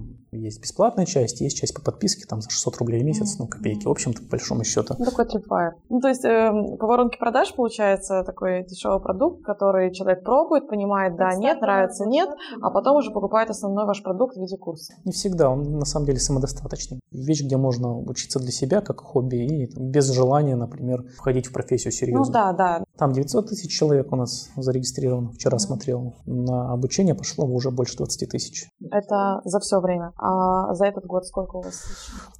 [0.49, 3.85] есть бесплатная часть, есть часть по подписке, там за 600 рублей в месяц, ну, копейки,
[3.85, 4.95] в общем-то, по большому счету.
[4.97, 5.75] Ну, такой трипвайр.
[5.89, 11.15] Ну, то есть э, по воронке продаж получается такой дешевый продукт, который человек пробует, понимает,
[11.15, 12.29] да, нет, нравится, нет,
[12.61, 14.93] а потом уже покупает основной ваш продукт в виде курса.
[15.05, 16.99] Не всегда, он на самом деле самодостаточный.
[17.11, 21.91] Вещь, где можно учиться для себя, как хобби, и без желания, например, входить в профессию
[21.91, 22.25] серьезно.
[22.25, 22.83] Ну, да, да.
[22.97, 25.59] Там 900 тысяч человек у нас зарегистрировано, вчера mm-hmm.
[25.59, 26.15] смотрел.
[26.25, 28.69] На обучение пошло уже больше 20 тысяч.
[28.91, 30.11] Это за все время.
[30.17, 30.38] А
[30.73, 31.83] за этот год сколько у вас?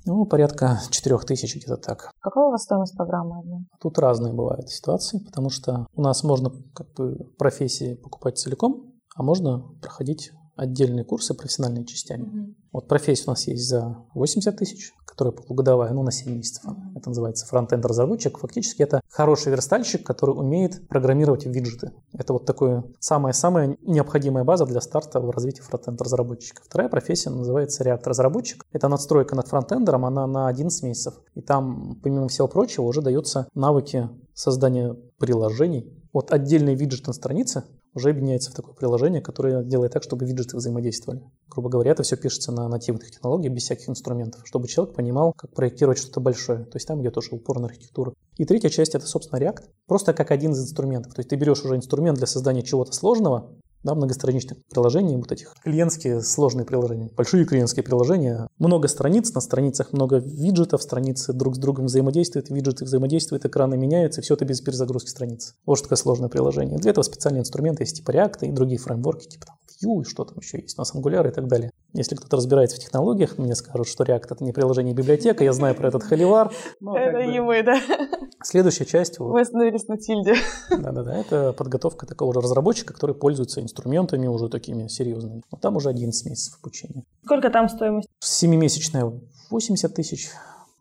[0.06, 2.12] Ну, порядка 4 тысяч где-то так.
[2.20, 3.66] Какая у вас стоимость программы?
[3.80, 9.24] Тут разные бывают ситуации, потому что у нас можно как бы профессии покупать целиком, а
[9.24, 12.24] можно проходить отдельные курсы профессиональными частями.
[12.24, 12.56] Mm-hmm.
[12.72, 16.64] Вот профессия у нас есть за 80 тысяч, которая полугодовая, ну, на 7 месяцев.
[16.96, 18.38] Это называется фронтенд разработчик.
[18.38, 21.92] Фактически это хороший верстальщик, который умеет программировать виджеты.
[22.14, 26.62] Это вот такое самая-самая необходимая база для старта в развитии фронтенд разработчика.
[26.64, 28.66] Вторая профессия называется React разработчик.
[28.72, 31.16] Это надстройка над фронтендером, она на 11 месяцев.
[31.36, 35.92] И там, помимо всего прочего, уже даются навыки создания приложений.
[36.14, 37.64] Вот отдельный виджет на странице
[38.00, 41.22] уже объединяется в такое приложение, которое делает так, чтобы виджеты взаимодействовали.
[41.48, 45.54] Грубо говоря, это все пишется на нативных технологиях, без всяких инструментов, чтобы человек понимал, как
[45.54, 46.66] проектировать что-то большое.
[46.66, 48.14] То есть там идет уже упор на архитектуру.
[48.38, 49.64] И третья часть— это, собственно, React.
[49.88, 51.14] Просто как один из инструментов.
[51.14, 53.52] То есть ты берешь уже инструмент для создания чего-то сложного,
[53.84, 59.94] да, многостраничных приложений, вот этих клиентские сложные приложения, большие клиентские приложения, много страниц, на страницах
[59.94, 65.10] много виджетов, страницы друг с другом взаимодействуют, виджеты взаимодействуют, экраны меняются, все это без перезагрузки
[65.10, 65.56] страниц.
[65.66, 66.78] Вот что такое сложное приложение.
[66.78, 70.38] Для этого специальные инструменты есть типа React и другие фреймворки, типа там Vue что там
[70.40, 71.72] еще есть, у нас Angular и так далее.
[71.94, 75.54] Если кто-то разбирается в технологиях, мне скажут, что React это не приложение, а библиотека, я
[75.54, 76.52] знаю про этот холивар.
[76.82, 77.80] Это и мы, да.
[78.44, 79.20] Следующая часть...
[79.20, 80.36] Вы остановились на тильде.
[80.70, 85.42] Да-да-да, это подготовка такого же разработчика, который пользуется инструментами уже такими серьезными.
[85.52, 87.04] Но там уже 11 месяцев обучения.
[87.24, 88.08] Сколько там стоимость?
[88.20, 89.12] Семимесячная
[89.50, 90.30] 80 тысяч,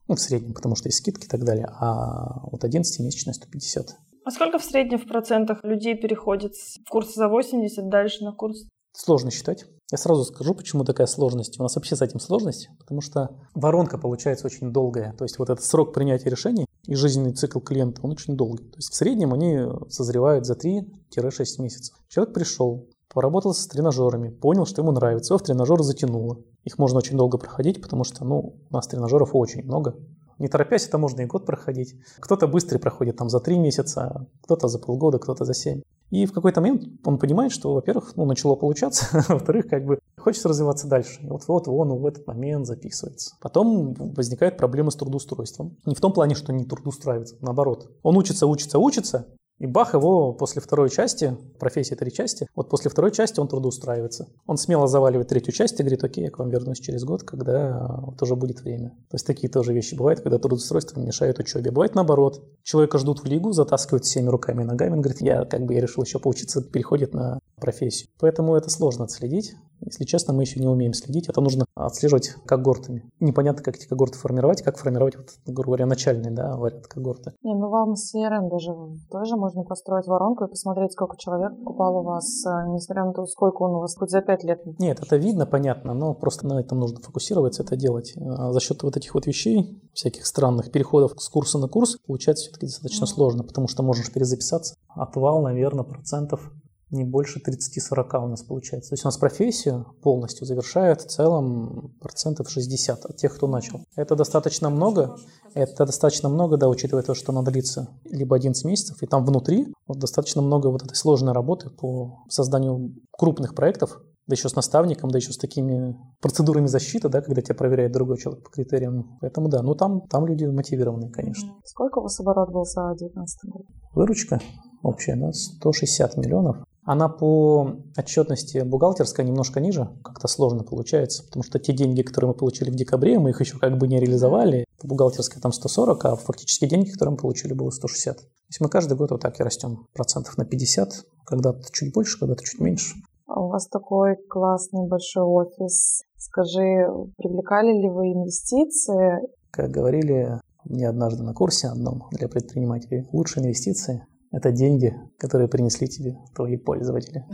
[0.08, 3.96] ну, в среднем, потому что есть скидки и так далее, а вот 11-месячная 150.
[4.24, 8.66] А сколько в среднем в процентах людей переходит с курса за 80 дальше на курс?
[8.92, 9.66] Сложно считать.
[9.90, 11.58] Я сразу скажу, почему такая сложность.
[11.58, 15.14] У нас вообще с этим сложность, потому что воронка получается очень долгая.
[15.14, 18.64] То есть вот этот срок принятия решений и жизненный цикл клиента, он очень долгий.
[18.64, 21.96] То есть в среднем они созревают за 3-6 месяцев.
[22.08, 26.42] Человек пришел, поработал с тренажерами, понял, что ему нравится, его в тренажер затянуло.
[26.64, 29.96] Их можно очень долго проходить, потому что ну, у нас тренажеров очень много.
[30.38, 31.96] Не торопясь, это можно и год проходить.
[32.20, 35.82] Кто-то быстрее проходит там за три месяца, кто-то за полгода, кто-то за семь.
[36.10, 39.98] И в какой-то момент он понимает, что, во-первых, ну, начало получаться, а во-вторых, как бы
[40.18, 41.20] хочется развиваться дальше.
[41.22, 43.36] И вот-вот он в этот момент записывается.
[43.40, 45.76] Потом возникает проблема с трудоустройством.
[45.84, 47.90] Не в том плане, что не трудоустраивается, наоборот.
[48.02, 49.26] Он учится, учится, учится,
[49.58, 54.28] и бах, его после второй части, профессия три части, вот после второй части он трудоустраивается.
[54.46, 58.00] Он смело заваливает третью часть и говорит, окей, я к вам вернусь через год, когда
[58.02, 58.90] вот уже будет время.
[59.10, 61.72] То есть такие тоже вещи бывают, когда трудоустройство мешает учебе.
[61.72, 62.44] Бывает наоборот.
[62.62, 65.80] Человека ждут в лигу, затаскивают всеми руками и ногами, он говорит, я как бы я
[65.80, 68.08] решил еще поучиться, переходит на профессию.
[68.20, 69.54] Поэтому это сложно отследить.
[69.80, 71.28] Если честно, мы еще не умеем следить.
[71.28, 73.10] Это нужно отслеживать когортами.
[73.20, 77.32] Непонятно, как эти когорты формировать, как формировать, вот, грубо говоря, начальный да, вариант когорты.
[77.42, 78.72] Не, ну вам с CRM даже
[79.10, 83.26] тоже можно построить воронку и посмотреть, сколько человек покупал у вас, э, несмотря на то,
[83.26, 84.60] сколько он у вас хоть за пять лет.
[84.78, 88.14] Нет, это видно, понятно, но просто на этом нужно фокусироваться, это делать.
[88.16, 92.44] А за счет вот этих вот вещей, всяких странных переходов с курса на курс, получается
[92.44, 93.06] все-таки достаточно mm-hmm.
[93.06, 94.74] сложно, потому что можешь перезаписаться.
[94.88, 96.52] Отвал, наверное, процентов
[96.90, 98.90] не больше 30-40 у нас получается.
[98.90, 103.80] То есть у нас профессию полностью завершает в целом процентов 60 от тех, кто начал.
[103.96, 105.16] Это достаточно много.
[105.54, 109.66] Это достаточно много, да, учитывая то, что надо длится либо 11 месяцев, и там внутри
[109.86, 113.98] вот достаточно много вот этой сложной работы по созданию крупных проектов,
[114.28, 118.18] да еще с наставником, да еще с такими процедурами защиты, да, когда тебя проверяет другой
[118.18, 119.16] человек по критериям.
[119.20, 121.54] Поэтому да, ну там, там люди мотивированные, конечно.
[121.64, 123.66] Сколько у вас оборот был за 2019 год?
[123.94, 124.40] Выручка
[124.82, 126.58] общая, да, 160 миллионов.
[126.88, 132.34] Она по отчетности бухгалтерская немножко ниже, как-то сложно получается, потому что те деньги, которые мы
[132.34, 134.64] получили в декабре, мы их еще как бы не реализовали.
[134.80, 138.16] По бухгалтерской там 140, а фактически деньги, которые мы получили, было 160.
[138.16, 140.88] То есть мы каждый год вот так и растем процентов на 50,
[141.26, 142.94] когда-то чуть больше, когда-то чуть меньше.
[143.26, 146.04] А у вас такой классный большой офис.
[146.16, 146.86] Скажи,
[147.18, 149.28] привлекали ли вы инвестиции?
[149.50, 155.88] Как говорили мне однажды на курсе одном для предпринимателей, лучшие инвестиции это деньги, которые принесли
[155.88, 157.24] тебе твои пользователи.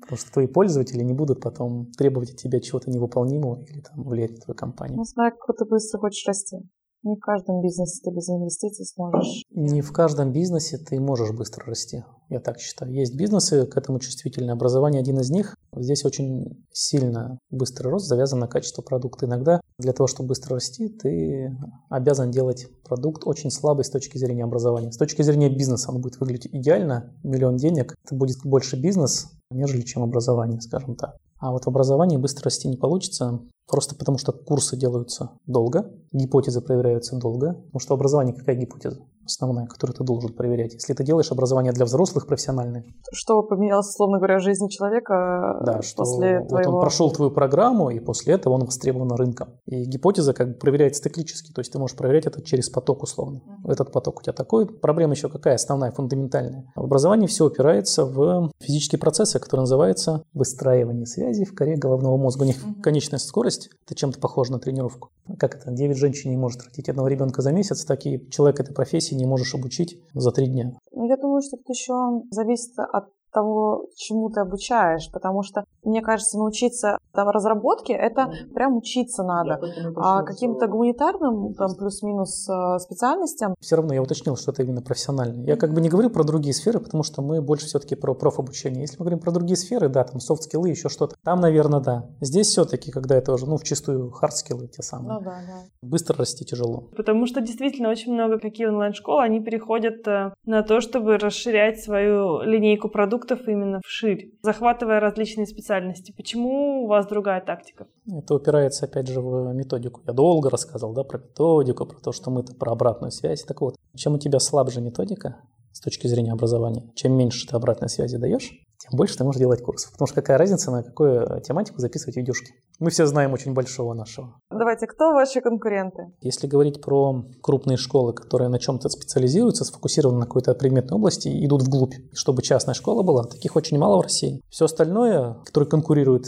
[0.00, 4.32] Потому что твои пользователи не будут потом требовать от тебя чего-то невыполнимого или там влиять
[4.32, 4.96] на твою компанию.
[4.96, 6.58] Ну, смотри, как ты быстро хочешь расти.
[7.04, 9.44] Не в каждом бизнесе ты без инвестиций сможешь.
[9.50, 12.02] Не в каждом бизнесе ты можешь быстро расти.
[12.30, 12.94] Я так считаю.
[12.94, 15.54] Есть бизнесы, к этому чувствительное образование один из них.
[15.76, 19.26] Здесь очень сильно быстрый рост завязан на качество продукта.
[19.26, 21.54] Иногда для того, чтобы быстро расти, ты
[21.90, 24.90] обязан делать продукт очень слабый с точки зрения образования.
[24.90, 29.82] С точки зрения бизнеса он будет выглядеть идеально, миллион денег, это будет больше бизнес, нежели
[29.82, 31.16] чем образование, скажем так.
[31.44, 36.62] А вот в образовании быстро расти не получится, просто потому что курсы делаются долго, гипотезы
[36.62, 37.52] проверяются долго.
[37.52, 39.02] Потому что образование какая гипотеза?
[39.24, 40.74] Основная, которую ты должен проверять.
[40.74, 42.84] Если ты делаешь образование для взрослых профессиональное.
[43.12, 46.76] Что поменялось, условно говоря, в жизни человека да, что после вот твоего...
[46.76, 49.60] он прошел твою программу, и после этого он востребован рынком.
[49.66, 53.38] И гипотеза как бы проверяется циклически, то есть ты можешь проверять это через поток условно.
[53.38, 53.72] Mm-hmm.
[53.72, 54.66] Этот поток у тебя такой.
[54.66, 55.54] Проблема еще какая?
[55.54, 56.70] Основная, фундаментальная.
[56.74, 62.42] В образовании все опирается в физические процессы, которые называются выстраивание связей в коре головного мозга.
[62.42, 62.80] У них mm-hmm.
[62.82, 65.10] конечная скорость, это чем-то похоже на тренировку.
[65.38, 65.70] Как это?
[65.70, 69.26] 9 женщин не может родить одного ребенка за месяц, так и человек этой профессии не
[69.26, 70.72] можешь обучить за три дня.
[70.92, 71.94] Ну, я думаю, что это еще
[72.30, 78.76] зависит от того, чему ты обучаешь, потому что, мне кажется, научиться там, разработке, это прям
[78.76, 79.60] учиться надо.
[79.96, 83.54] А каким-то гуманитарным, там, плюс-минус э, специальностям...
[83.60, 85.46] Все равно я уточнил, что это именно профессиональное.
[85.46, 88.82] Я как бы не говорю про другие сферы, потому что мы больше все-таки про профобучение.
[88.82, 92.06] Если мы говорим про другие сферы, да, там софт-скиллы, еще что-то, там, наверное, да.
[92.20, 95.14] Здесь все-таки, когда это уже, ну, в чистую хард-скиллы те самые.
[95.14, 95.62] Ну, да, да.
[95.82, 96.88] Быстро расти тяжело.
[96.96, 102.42] Потому что действительно очень много какие онлайн-школы, они переходят э, на то, чтобы расширять свою
[102.42, 105.73] линейку продуктов продуктов именно вширь, захватывая различные специальности.
[106.16, 107.86] Почему у вас другая тактика?
[108.06, 110.00] Это упирается, опять же, в методику.
[110.06, 113.42] Я долго рассказал да, про методику, про то, что мы-то про обратную связь.
[113.42, 115.36] Так вот, чем у тебя слабже методика
[115.72, 119.62] с точки зрения образования, чем меньше ты обратной связи даешь, тем больше ты можешь делать
[119.62, 119.92] курсов.
[119.92, 122.52] Потому что какая разница, на какую тематику записывать видюшки.
[122.78, 124.34] Мы все знаем очень большого нашего.
[124.50, 126.12] Давайте, кто ваши конкуренты?
[126.20, 131.46] Если говорить про крупные школы, которые на чем-то специализируются, сфокусированы на какой-то предметной области и
[131.46, 134.42] идут вглубь, чтобы частная школа была, таких очень мало в России.
[134.50, 136.26] Все остальное, которое конкурирует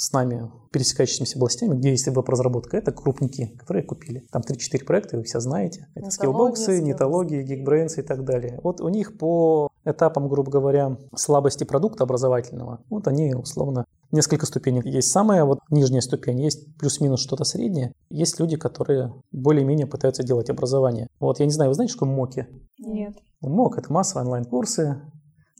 [0.00, 4.24] с нами пересекающимися областями, где есть веб-разработка, это крупники, которые купили.
[4.32, 5.88] Там 3-4 проекта, вы все знаете.
[5.94, 8.60] Это скиллбоксы, нетологии, Geekbrains и так далее.
[8.62, 14.80] Вот у них по этапам, грубо говоря, слабости продукта образовательного, вот они условно несколько ступеней.
[14.84, 17.92] Есть самая вот нижняя ступень, есть плюс-минус что-то среднее.
[18.08, 21.08] Есть люди, которые более-менее пытаются делать образование.
[21.20, 22.46] Вот я не знаю, вы знаете, что МОКи?
[22.78, 23.16] Нет.
[23.42, 25.00] МОК– это массовые онлайн-курсы,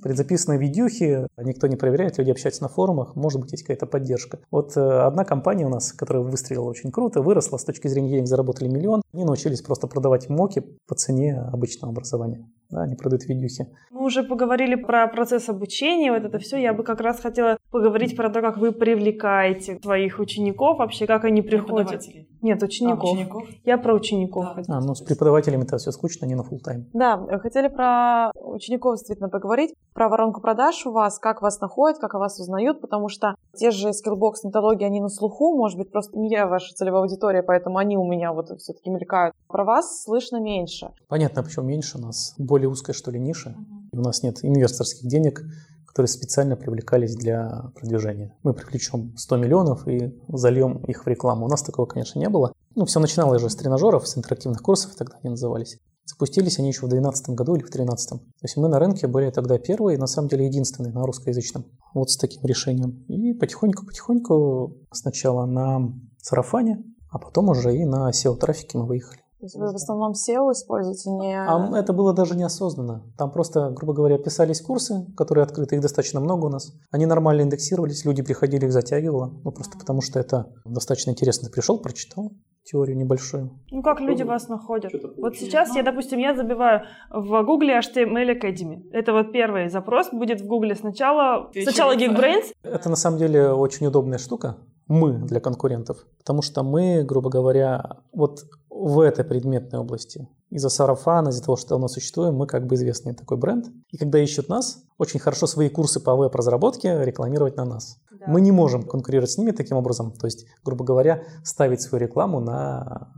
[0.03, 4.41] предзаписанные видюхи, никто не проверяет, люди общаются на форумах, может быть, есть какая-то поддержка.
[4.51, 8.27] Вот э, одна компания у нас, которая выстрелила очень круто, выросла с точки зрения денег,
[8.27, 12.47] заработали миллион, они научились просто продавать моки по цене обычного образования.
[12.71, 13.67] Да, они продают видюхи.
[13.91, 16.57] Мы уже поговорили про процесс обучения, вот это все.
[16.57, 21.25] Я бы как раз хотела поговорить про то, как вы привлекаете своих учеников, вообще как
[21.25, 22.03] они приходят.
[22.43, 23.11] Нет, учеников.
[23.11, 23.49] А, учеников?
[23.65, 24.47] Я про учеников.
[24.57, 24.63] Да.
[24.77, 28.95] А, ну с преподавателями это все скучно, не на full тайм Да, хотели про учеников
[28.95, 33.09] действительно поговорить, про воронку продаж у вас, как вас находят, как о вас узнают, потому
[33.09, 37.03] что те же Skillbox, нетологии, они на слуху, может быть, просто не я ваша целевая
[37.03, 39.35] аудитория, поэтому они у меня вот все-таки мелькают.
[39.51, 40.93] Про вас слышно меньше.
[41.09, 43.57] Понятно, почему меньше у нас более узкая, что ли, ниша.
[43.93, 45.43] У нас нет инвесторских денег,
[45.87, 48.37] которые специально привлекались для продвижения.
[48.45, 51.47] Мы привлечем 100 миллионов и зальем их в рекламу.
[51.47, 52.53] У нас такого, конечно, не было.
[52.77, 55.79] Ну, все начиналось же с тренажеров, с интерактивных курсов, тогда они назывались.
[56.05, 58.11] Запустились они еще в 2012 году или в 2013.
[58.11, 61.67] То есть мы на рынке были тогда первые, на самом деле единственные на русскоязычном.
[61.93, 63.05] Вот с таким решением.
[63.09, 69.20] И потихоньку-потихоньку сначала на сарафане, а потом уже и на SEO-трафике мы выехали.
[69.41, 71.35] То есть вы в основном SEO используете, не...
[71.35, 73.03] А это было даже неосознанно.
[73.17, 76.75] Там просто, грубо говоря, писались курсы, которые открыты, их достаточно много у нас.
[76.91, 79.33] Они нормально индексировались, люди приходили, их затягивало.
[79.43, 81.49] Ну, просто потому что это достаточно интересно.
[81.49, 82.33] Ты пришел, прочитал,
[82.65, 83.59] теорию небольшую.
[83.71, 84.93] Ну, как люди вас находят?
[85.17, 88.91] Вот сейчас я, допустим, я забиваю в Гугле HTML Academy.
[88.93, 92.53] Это вот первый запрос будет в Гугле сначала, сначала Geekbrains.
[92.63, 94.59] Это на самом деле очень удобная штука.
[94.87, 96.05] Мы для конкурентов.
[96.19, 100.29] Потому что мы, грубо говоря, вот в этой предметной области.
[100.51, 103.67] Из-за сарафана, из-за того, что давно существуем, мы как бы известный такой бренд.
[103.91, 107.99] И когда ищут нас, очень хорошо свои курсы по веб-разработке рекламировать на нас.
[108.11, 108.27] Да.
[108.27, 112.41] Мы не можем конкурировать с ними таким образом, то есть, грубо говоря, ставить свою рекламу
[112.41, 113.09] на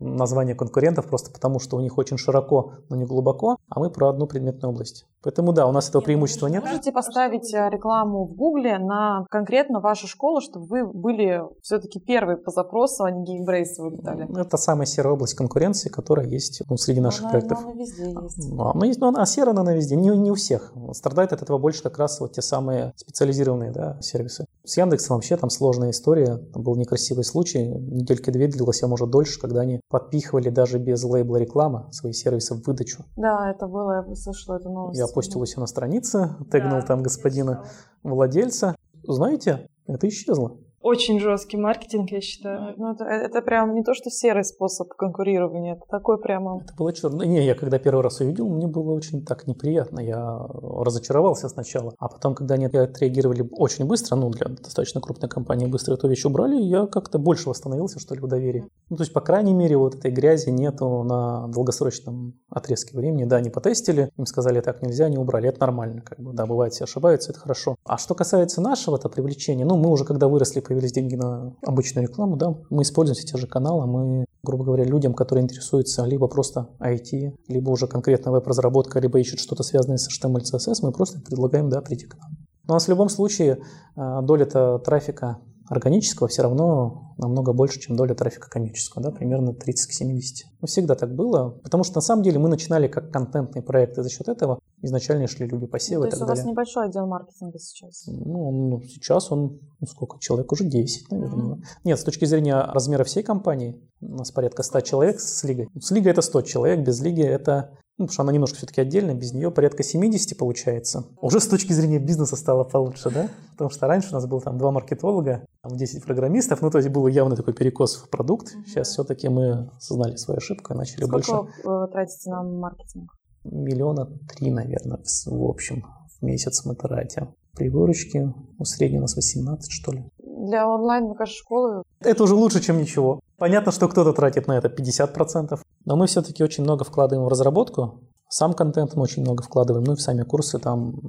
[0.00, 4.08] название конкурентов просто потому, что у них очень широко, но не глубоко, а мы про
[4.08, 5.06] одну предметную область.
[5.22, 6.64] Поэтому да, у нас этого преимущества нет.
[6.64, 12.36] Можете поставить э, рекламу в Гугле на конкретно вашу школу, чтобы вы были все-таки первые
[12.36, 14.28] по запросу, а не GeekBrains вылетали?
[14.40, 17.58] Это самая серая область конкуренции, которая есть ну, среди наших онлайн-проектов.
[17.64, 18.50] Она везде есть.
[18.52, 20.72] Ну, она есть, но она серая, она везде, не, не у всех.
[20.92, 24.46] Страдает от этого больше как раз вот те самые специализированные да, сервисы.
[24.64, 26.36] С Яндексом вообще там сложная история.
[26.52, 27.66] Там был некрасивый случай.
[27.66, 32.54] Недельки две длилась, а может дольше, когда они подпихивали даже без лейбла реклама свои сервисы
[32.54, 33.04] в выдачу.
[33.16, 34.98] Да, это было, я слышала эту новость.
[34.98, 37.64] Я постил у себя на странице, тегнул там господина
[38.02, 38.76] владельца.
[39.02, 40.58] Знаете, это исчезло.
[40.88, 42.72] Очень жесткий маркетинг, я считаю.
[42.78, 46.62] Ну, это, это прям не то, что серый способ конкурирования, это такой прямо...
[46.62, 47.24] Это было черно.
[47.24, 50.00] Не, я когда первый раз увидел, мне было очень так неприятно.
[50.00, 51.92] Я разочаровался сначала.
[51.98, 56.24] А потом, когда они отреагировали очень быстро, ну, для достаточно крупной компании быстро эту вещь
[56.24, 58.64] убрали, я как-то больше восстановился, что ли, в доверии.
[58.88, 63.24] Ну, то есть, по крайней мере, вот этой грязи нету на долгосрочном отрезке времени.
[63.24, 65.50] Да, они потестили, им сказали, так нельзя, они убрали.
[65.50, 67.76] Это нормально, как бы, да, бывает, все ошибаются, это хорошо.
[67.84, 72.36] А что касается нашего-то привлечения, ну, мы уже когда выросли, появились деньги на обычную рекламу,
[72.36, 76.68] да, мы используем все те же каналы, мы, грубо говоря, людям, которые интересуются либо просто
[76.80, 81.68] IT, либо уже конкретно веб-разработка, либо ищут что-то связанное с HTML, CSS, мы просто предлагаем,
[81.68, 82.30] да, прийти к нам.
[82.68, 83.58] У нас в любом случае
[83.96, 84.44] э, доля
[84.78, 90.46] трафика органического все равно намного больше, чем доля трафика коммерческого, да, примерно 30 к 70.
[90.60, 94.02] Ну, всегда так было, потому что на самом деле мы начинали как контентный проект, и
[94.02, 96.10] за счет этого изначально шли люди по SEO ну, и так далее.
[96.10, 98.04] То есть у вас небольшой отдел маркетинга сейчас?
[98.06, 101.56] Ну, ну сейчас он, ну, сколько, человек уже 10, наверное.
[101.56, 101.64] Mm-hmm.
[101.84, 105.68] Нет, с точки зрения размера всей компании, у нас порядка 100 человек с лигой.
[105.78, 109.12] С лигой это 100 человек, без лиги это ну, потому что она немножко все-таки отдельно,
[109.12, 111.04] без нее порядка 70 получается.
[111.20, 113.28] Уже с точки зрения бизнеса стало получше, да?
[113.52, 116.90] Потому что раньше у нас было там два маркетолога, там 10 программистов, ну, то есть
[116.90, 118.54] был явно такой перекос в продукт.
[118.66, 121.30] Сейчас все-таки мы осознали свою ошибку и начали Сколько больше.
[121.30, 123.12] Сколько вы тратите на маркетинг?
[123.42, 125.84] Миллиона три, наверное, в общем,
[126.20, 127.34] в месяц мы тратим.
[127.56, 130.04] При выручке, ну, средний у нас 18, что ли.
[130.38, 131.82] Для онлайн, мне кажется, школы...
[132.00, 133.20] Это уже лучше, чем ничего.
[133.38, 138.00] Понятно, что кто-то тратит на это 50%, но мы все-таки очень много вкладываем в разработку.
[138.28, 141.00] Сам контент мы очень много вкладываем, ну и в сами курсы там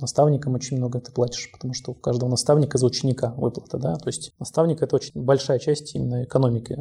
[0.00, 4.08] наставникам очень много ты платишь, потому что у каждого наставника за ученика выплата, да, то
[4.08, 6.76] есть наставник это очень большая часть именно экономики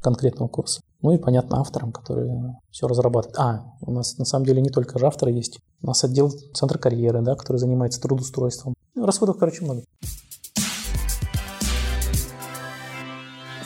[0.00, 0.80] конкретного курса.
[1.00, 3.36] Ну и, понятно, авторам, которые все разрабатывают.
[3.36, 6.78] А, у нас на самом деле не только же авторы есть, у нас отдел центра
[6.78, 8.74] карьеры, да, который занимается трудоустройством.
[8.94, 9.82] Расходов, короче, много.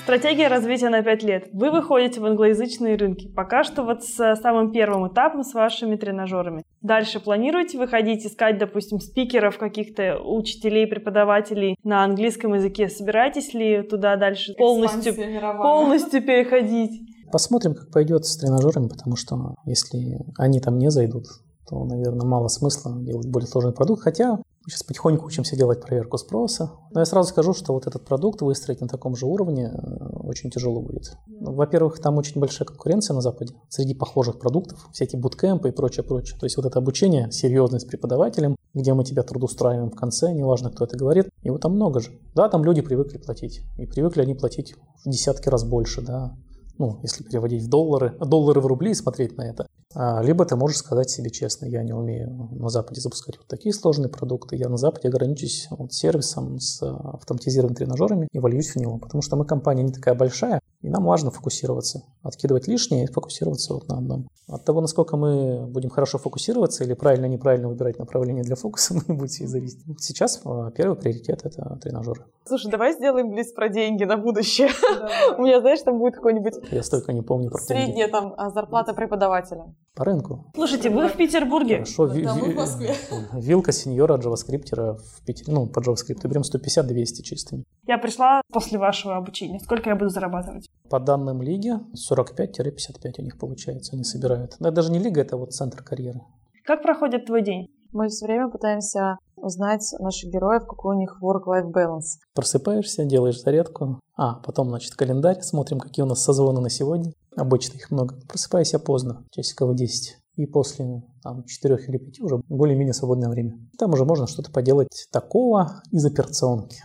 [0.07, 1.49] Стратегия развития на 5 лет.
[1.53, 3.27] Вы выходите в англоязычные рынки.
[3.27, 6.63] Пока что вот с самым первым этапом с вашими тренажерами.
[6.81, 12.89] Дальше планируете выходить, искать, допустим, спикеров, каких-то учителей, преподавателей на английском языке.
[12.89, 17.03] Собираетесь ли туда дальше полностью, полностью переходить?
[17.33, 21.25] Посмотрим, как пойдет с тренажерами, потому что если они там не зайдут,
[21.69, 24.03] то, наверное, мало смысла делать более сложный продукт.
[24.03, 26.73] Хотя сейчас потихоньку учимся делать проверку спроса.
[26.93, 30.51] Но я сразу скажу, что вот этот продукт выстроить на таком же уровне э, очень
[30.51, 31.17] тяжело будет.
[31.27, 36.05] Ну, во-первых, там очень большая конкуренция на Западе среди похожих продуктов, всякие буткемпы и прочее,
[36.05, 36.39] прочее.
[36.39, 40.71] То есть вот это обучение серьезное с преподавателем, где мы тебя трудоустраиваем в конце, неважно,
[40.71, 42.11] кто это говорит, его там много же.
[42.35, 43.63] Да, там люди привыкли платить.
[43.79, 46.37] И привыкли они платить в десятки раз больше, да
[46.79, 49.67] ну, если переводить в доллары, доллары в рубли и смотреть на это.
[49.95, 53.73] А, либо ты можешь сказать себе честно, я не умею на Западе запускать вот такие
[53.73, 58.99] сложные продукты, я на Западе ограничусь вот сервисом с автоматизированными тренажерами и вольюсь в него,
[58.99, 63.75] потому что мы компания не такая большая, и нам важно фокусироваться, откидывать лишнее и фокусироваться
[63.75, 64.29] вот на одном.
[64.49, 69.31] От того, насколько мы будем хорошо фокусироваться или правильно-неправильно выбирать направление для фокуса, мы будет
[69.31, 69.81] все зависеть.
[69.99, 72.25] Сейчас а, первый приоритет– это тренажеры.
[72.45, 74.69] Слушай, давай сделаем близ про деньги на будущее.
[75.39, 76.55] У меня, знаешь, там будет какой-нибудь...
[76.71, 79.65] Я столько не помню про Средняя там а, зарплата преподавателя.
[79.95, 80.45] По рынку.
[80.55, 81.75] Слушайте, вы в Петербурге.
[81.75, 82.95] Хорошо, ви- ви-
[83.41, 87.65] вилка сеньора джаваскриптера в Питере, ну, по JavaScript, берем 150-200 чистыми.
[87.87, 89.61] Я пришла после вашего обучения.
[89.61, 90.67] Сколько я буду зарабатывать?
[90.91, 91.73] По данным лиги,
[92.11, 94.57] 45-55 у них получается, они собирают.
[94.61, 96.21] Но это даже не лига, это вот центр карьеры.
[96.65, 97.69] Как проходит твой день?
[97.93, 102.19] Мы все время пытаемся узнать наших героев, какой у них work-life balance.
[102.35, 104.01] Просыпаешься, делаешь зарядку.
[104.17, 107.13] А, потом, значит, календарь, смотрим, какие у нас созвоны на сегодня.
[107.37, 108.17] Обычно их много.
[108.29, 110.17] Просыпайся поздно, часиков 10.
[110.37, 113.59] И после там, 4 или 5 уже более-менее свободное время.
[113.79, 116.79] Там уже можно что-то поделать такого из операционки.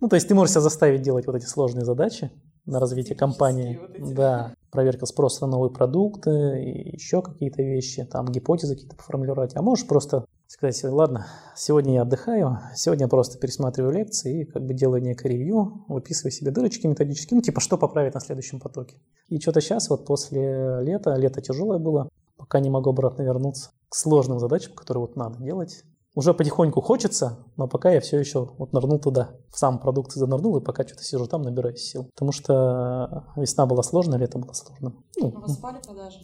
[0.00, 2.30] Ну, то есть ты можешь себя заставить делать вот эти сложные задачи
[2.66, 3.80] на развитие компании.
[3.98, 9.56] Вот да, проверка спроса на новые продукты, и еще какие-то вещи, там гипотезы какие-то поформулировать.
[9.56, 14.64] А можешь просто сказать, ладно, сегодня я отдыхаю, сегодня я просто пересматриваю лекции и как
[14.64, 18.96] бы делаю некое ревью, выписываю себе дырочки методические, ну типа что поправить на следующем потоке.
[19.28, 23.94] И что-то сейчас вот после лета, лето тяжелое было, пока не могу обратно вернуться к
[23.94, 25.84] сложным задачам, которые вот надо делать.
[26.14, 30.56] Уже потихоньку хочется, но пока я все еще вот нырнул туда, в сам продукт занырнул,
[30.56, 32.08] и пока что-то сижу там, набираюсь сил.
[32.14, 35.04] Потому что весна была сложная, лето было сложным.
[35.16, 36.18] Ну, У вас спали продажи?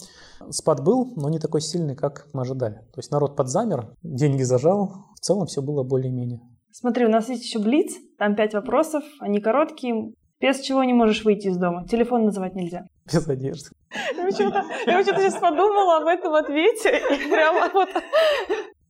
[0.50, 2.76] Спад был, но не такой сильный, как мы ожидали.
[2.92, 6.40] То есть народ подзамер, деньги зажал, в целом все было более-менее.
[6.72, 11.24] Смотри, у нас есть еще Блиц, там пять вопросов, они короткие, без чего не можешь
[11.24, 11.86] выйти из дома.
[11.86, 12.84] Телефон называть нельзя.
[13.06, 13.70] Без одежды.
[14.16, 16.98] Я почему-то, я почему-то сейчас подумала об этом ответе.
[16.98, 17.88] И прямо вот...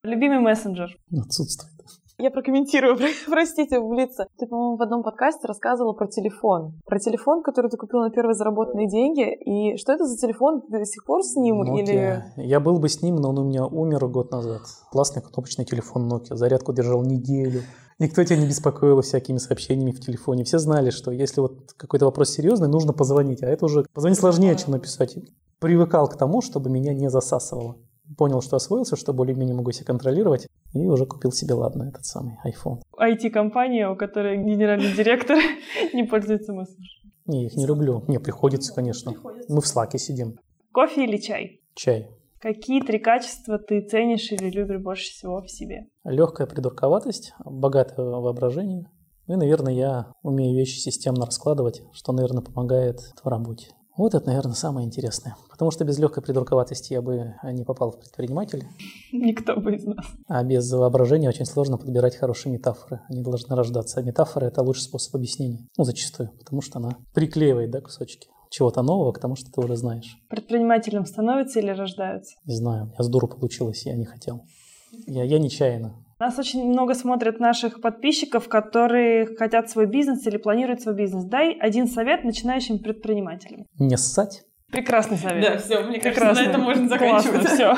[0.04, 0.90] Любимый мессенджер.
[1.18, 1.72] Отсутствует.
[2.18, 2.96] Я прокомментирую,
[3.26, 4.26] простите, Блица.
[4.38, 6.78] Ты, по-моему, в одном подкасте рассказывала про телефон.
[6.84, 9.34] Про телефон, который ты купил на первые заработанные деньги.
[9.44, 10.60] И что это за телефон?
[10.60, 11.62] Ты до сих пор с ним?
[11.62, 11.82] Nokia.
[11.82, 12.22] Или...
[12.36, 14.60] Я был бы с ним, но он у меня умер год назад.
[14.92, 16.36] Классный кнопочный телефон Nokia.
[16.36, 17.62] Зарядку держал неделю.
[17.98, 20.44] Никто тебя не беспокоил всякими сообщениями в телефоне.
[20.44, 23.42] Все знали, что если вот какой-то вопрос серьезный, нужно позвонить.
[23.42, 25.16] А это уже позвонить сложнее, чем написать.
[25.60, 27.76] Привыкал к тому, чтобы меня не засасывало
[28.16, 32.38] понял, что освоился, что более-менее могу себя контролировать, и уже купил себе, ладно, этот самый
[32.44, 32.80] iPhone.
[32.98, 35.38] IT-компания, у которой генеральный директор
[35.92, 37.12] не пользуется мессенджером.
[37.26, 38.04] Не, их не люблю.
[38.06, 39.14] Не, приходится, конечно.
[39.48, 40.38] Мы в слаке сидим.
[40.72, 41.60] Кофе или чай?
[41.74, 42.10] Чай.
[42.40, 45.86] Какие три качества ты ценишь или любишь больше всего в себе?
[46.04, 48.90] Легкая придурковатость, богатое воображение.
[49.26, 53.68] Ну и, наверное, я умею вещи системно раскладывать, что, наверное, помогает в работе.
[53.96, 55.36] Вот это, наверное, самое интересное.
[55.50, 58.66] Потому что без легкой придурковатости я бы не попал в предприниматели.
[59.12, 60.04] Никто бы из нас.
[60.26, 63.00] А без воображения очень сложно подбирать хорошие метафоры.
[63.08, 64.00] Они должны рождаться.
[64.00, 65.68] А метафора– это лучший способ объяснения.
[65.78, 66.30] Ну, зачастую.
[66.38, 70.16] Потому что она приклеивает, да, кусочки чего-то нового к тому, что ты уже знаешь.
[70.28, 72.36] Предпринимателем становятся или рождаются?
[72.44, 72.92] Не знаю.
[72.96, 74.42] Я с дуру получилось, я не хотел.
[75.06, 76.03] Я, я нечаянно.
[76.24, 81.26] Нас очень много смотрят наших подписчиков, которые хотят свой бизнес или планируют свой бизнес.
[81.26, 83.66] Дай один совет начинающим предпринимателям.
[83.78, 84.42] Не ссать.
[84.72, 85.42] Прекрасный совет.
[85.44, 86.46] Да, все, мне кажется, Прекрасный.
[86.46, 87.40] на этом можно заканчивать.
[87.42, 87.76] Классно, все.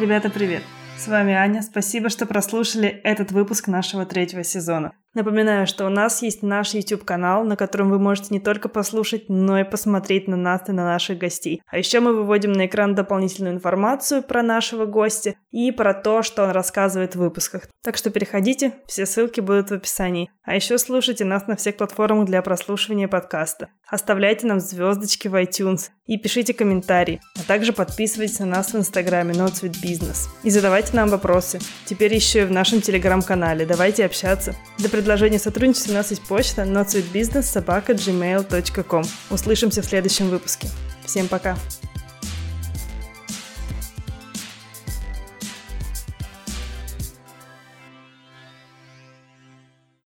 [0.00, 0.62] Ребята, привет!
[0.96, 1.62] С вами Аня.
[1.62, 4.92] Спасибо, что прослушали этот выпуск нашего третьего сезона.
[5.14, 9.60] Напоминаю, что у нас есть наш YouTube-канал, на котором вы можете не только послушать, но
[9.60, 11.62] и посмотреть на нас и на наших гостей.
[11.66, 16.42] А еще мы выводим на экран дополнительную информацию про нашего гостя и про то, что
[16.44, 17.68] он рассказывает в выпусках.
[17.82, 20.30] Так что переходите, все ссылки будут в описании.
[20.42, 23.68] А еще слушайте нас на всех платформах для прослушивания подкаста.
[23.88, 29.32] Оставляйте нам звездочки в iTunes и пишите комментарии, а также подписывайтесь на нас в инстаграме
[29.32, 30.28] Notes with Business.
[30.42, 31.60] И задавайте нам вопросы.
[31.84, 33.64] Теперь еще и в нашем телеграм-канале.
[33.64, 34.54] Давайте общаться.
[34.78, 39.04] До предложение сотрудничества у нас есть почта notsuitebusiness.gmail.com.
[39.28, 40.70] Услышимся в следующем выпуске.
[41.04, 41.58] Всем пока!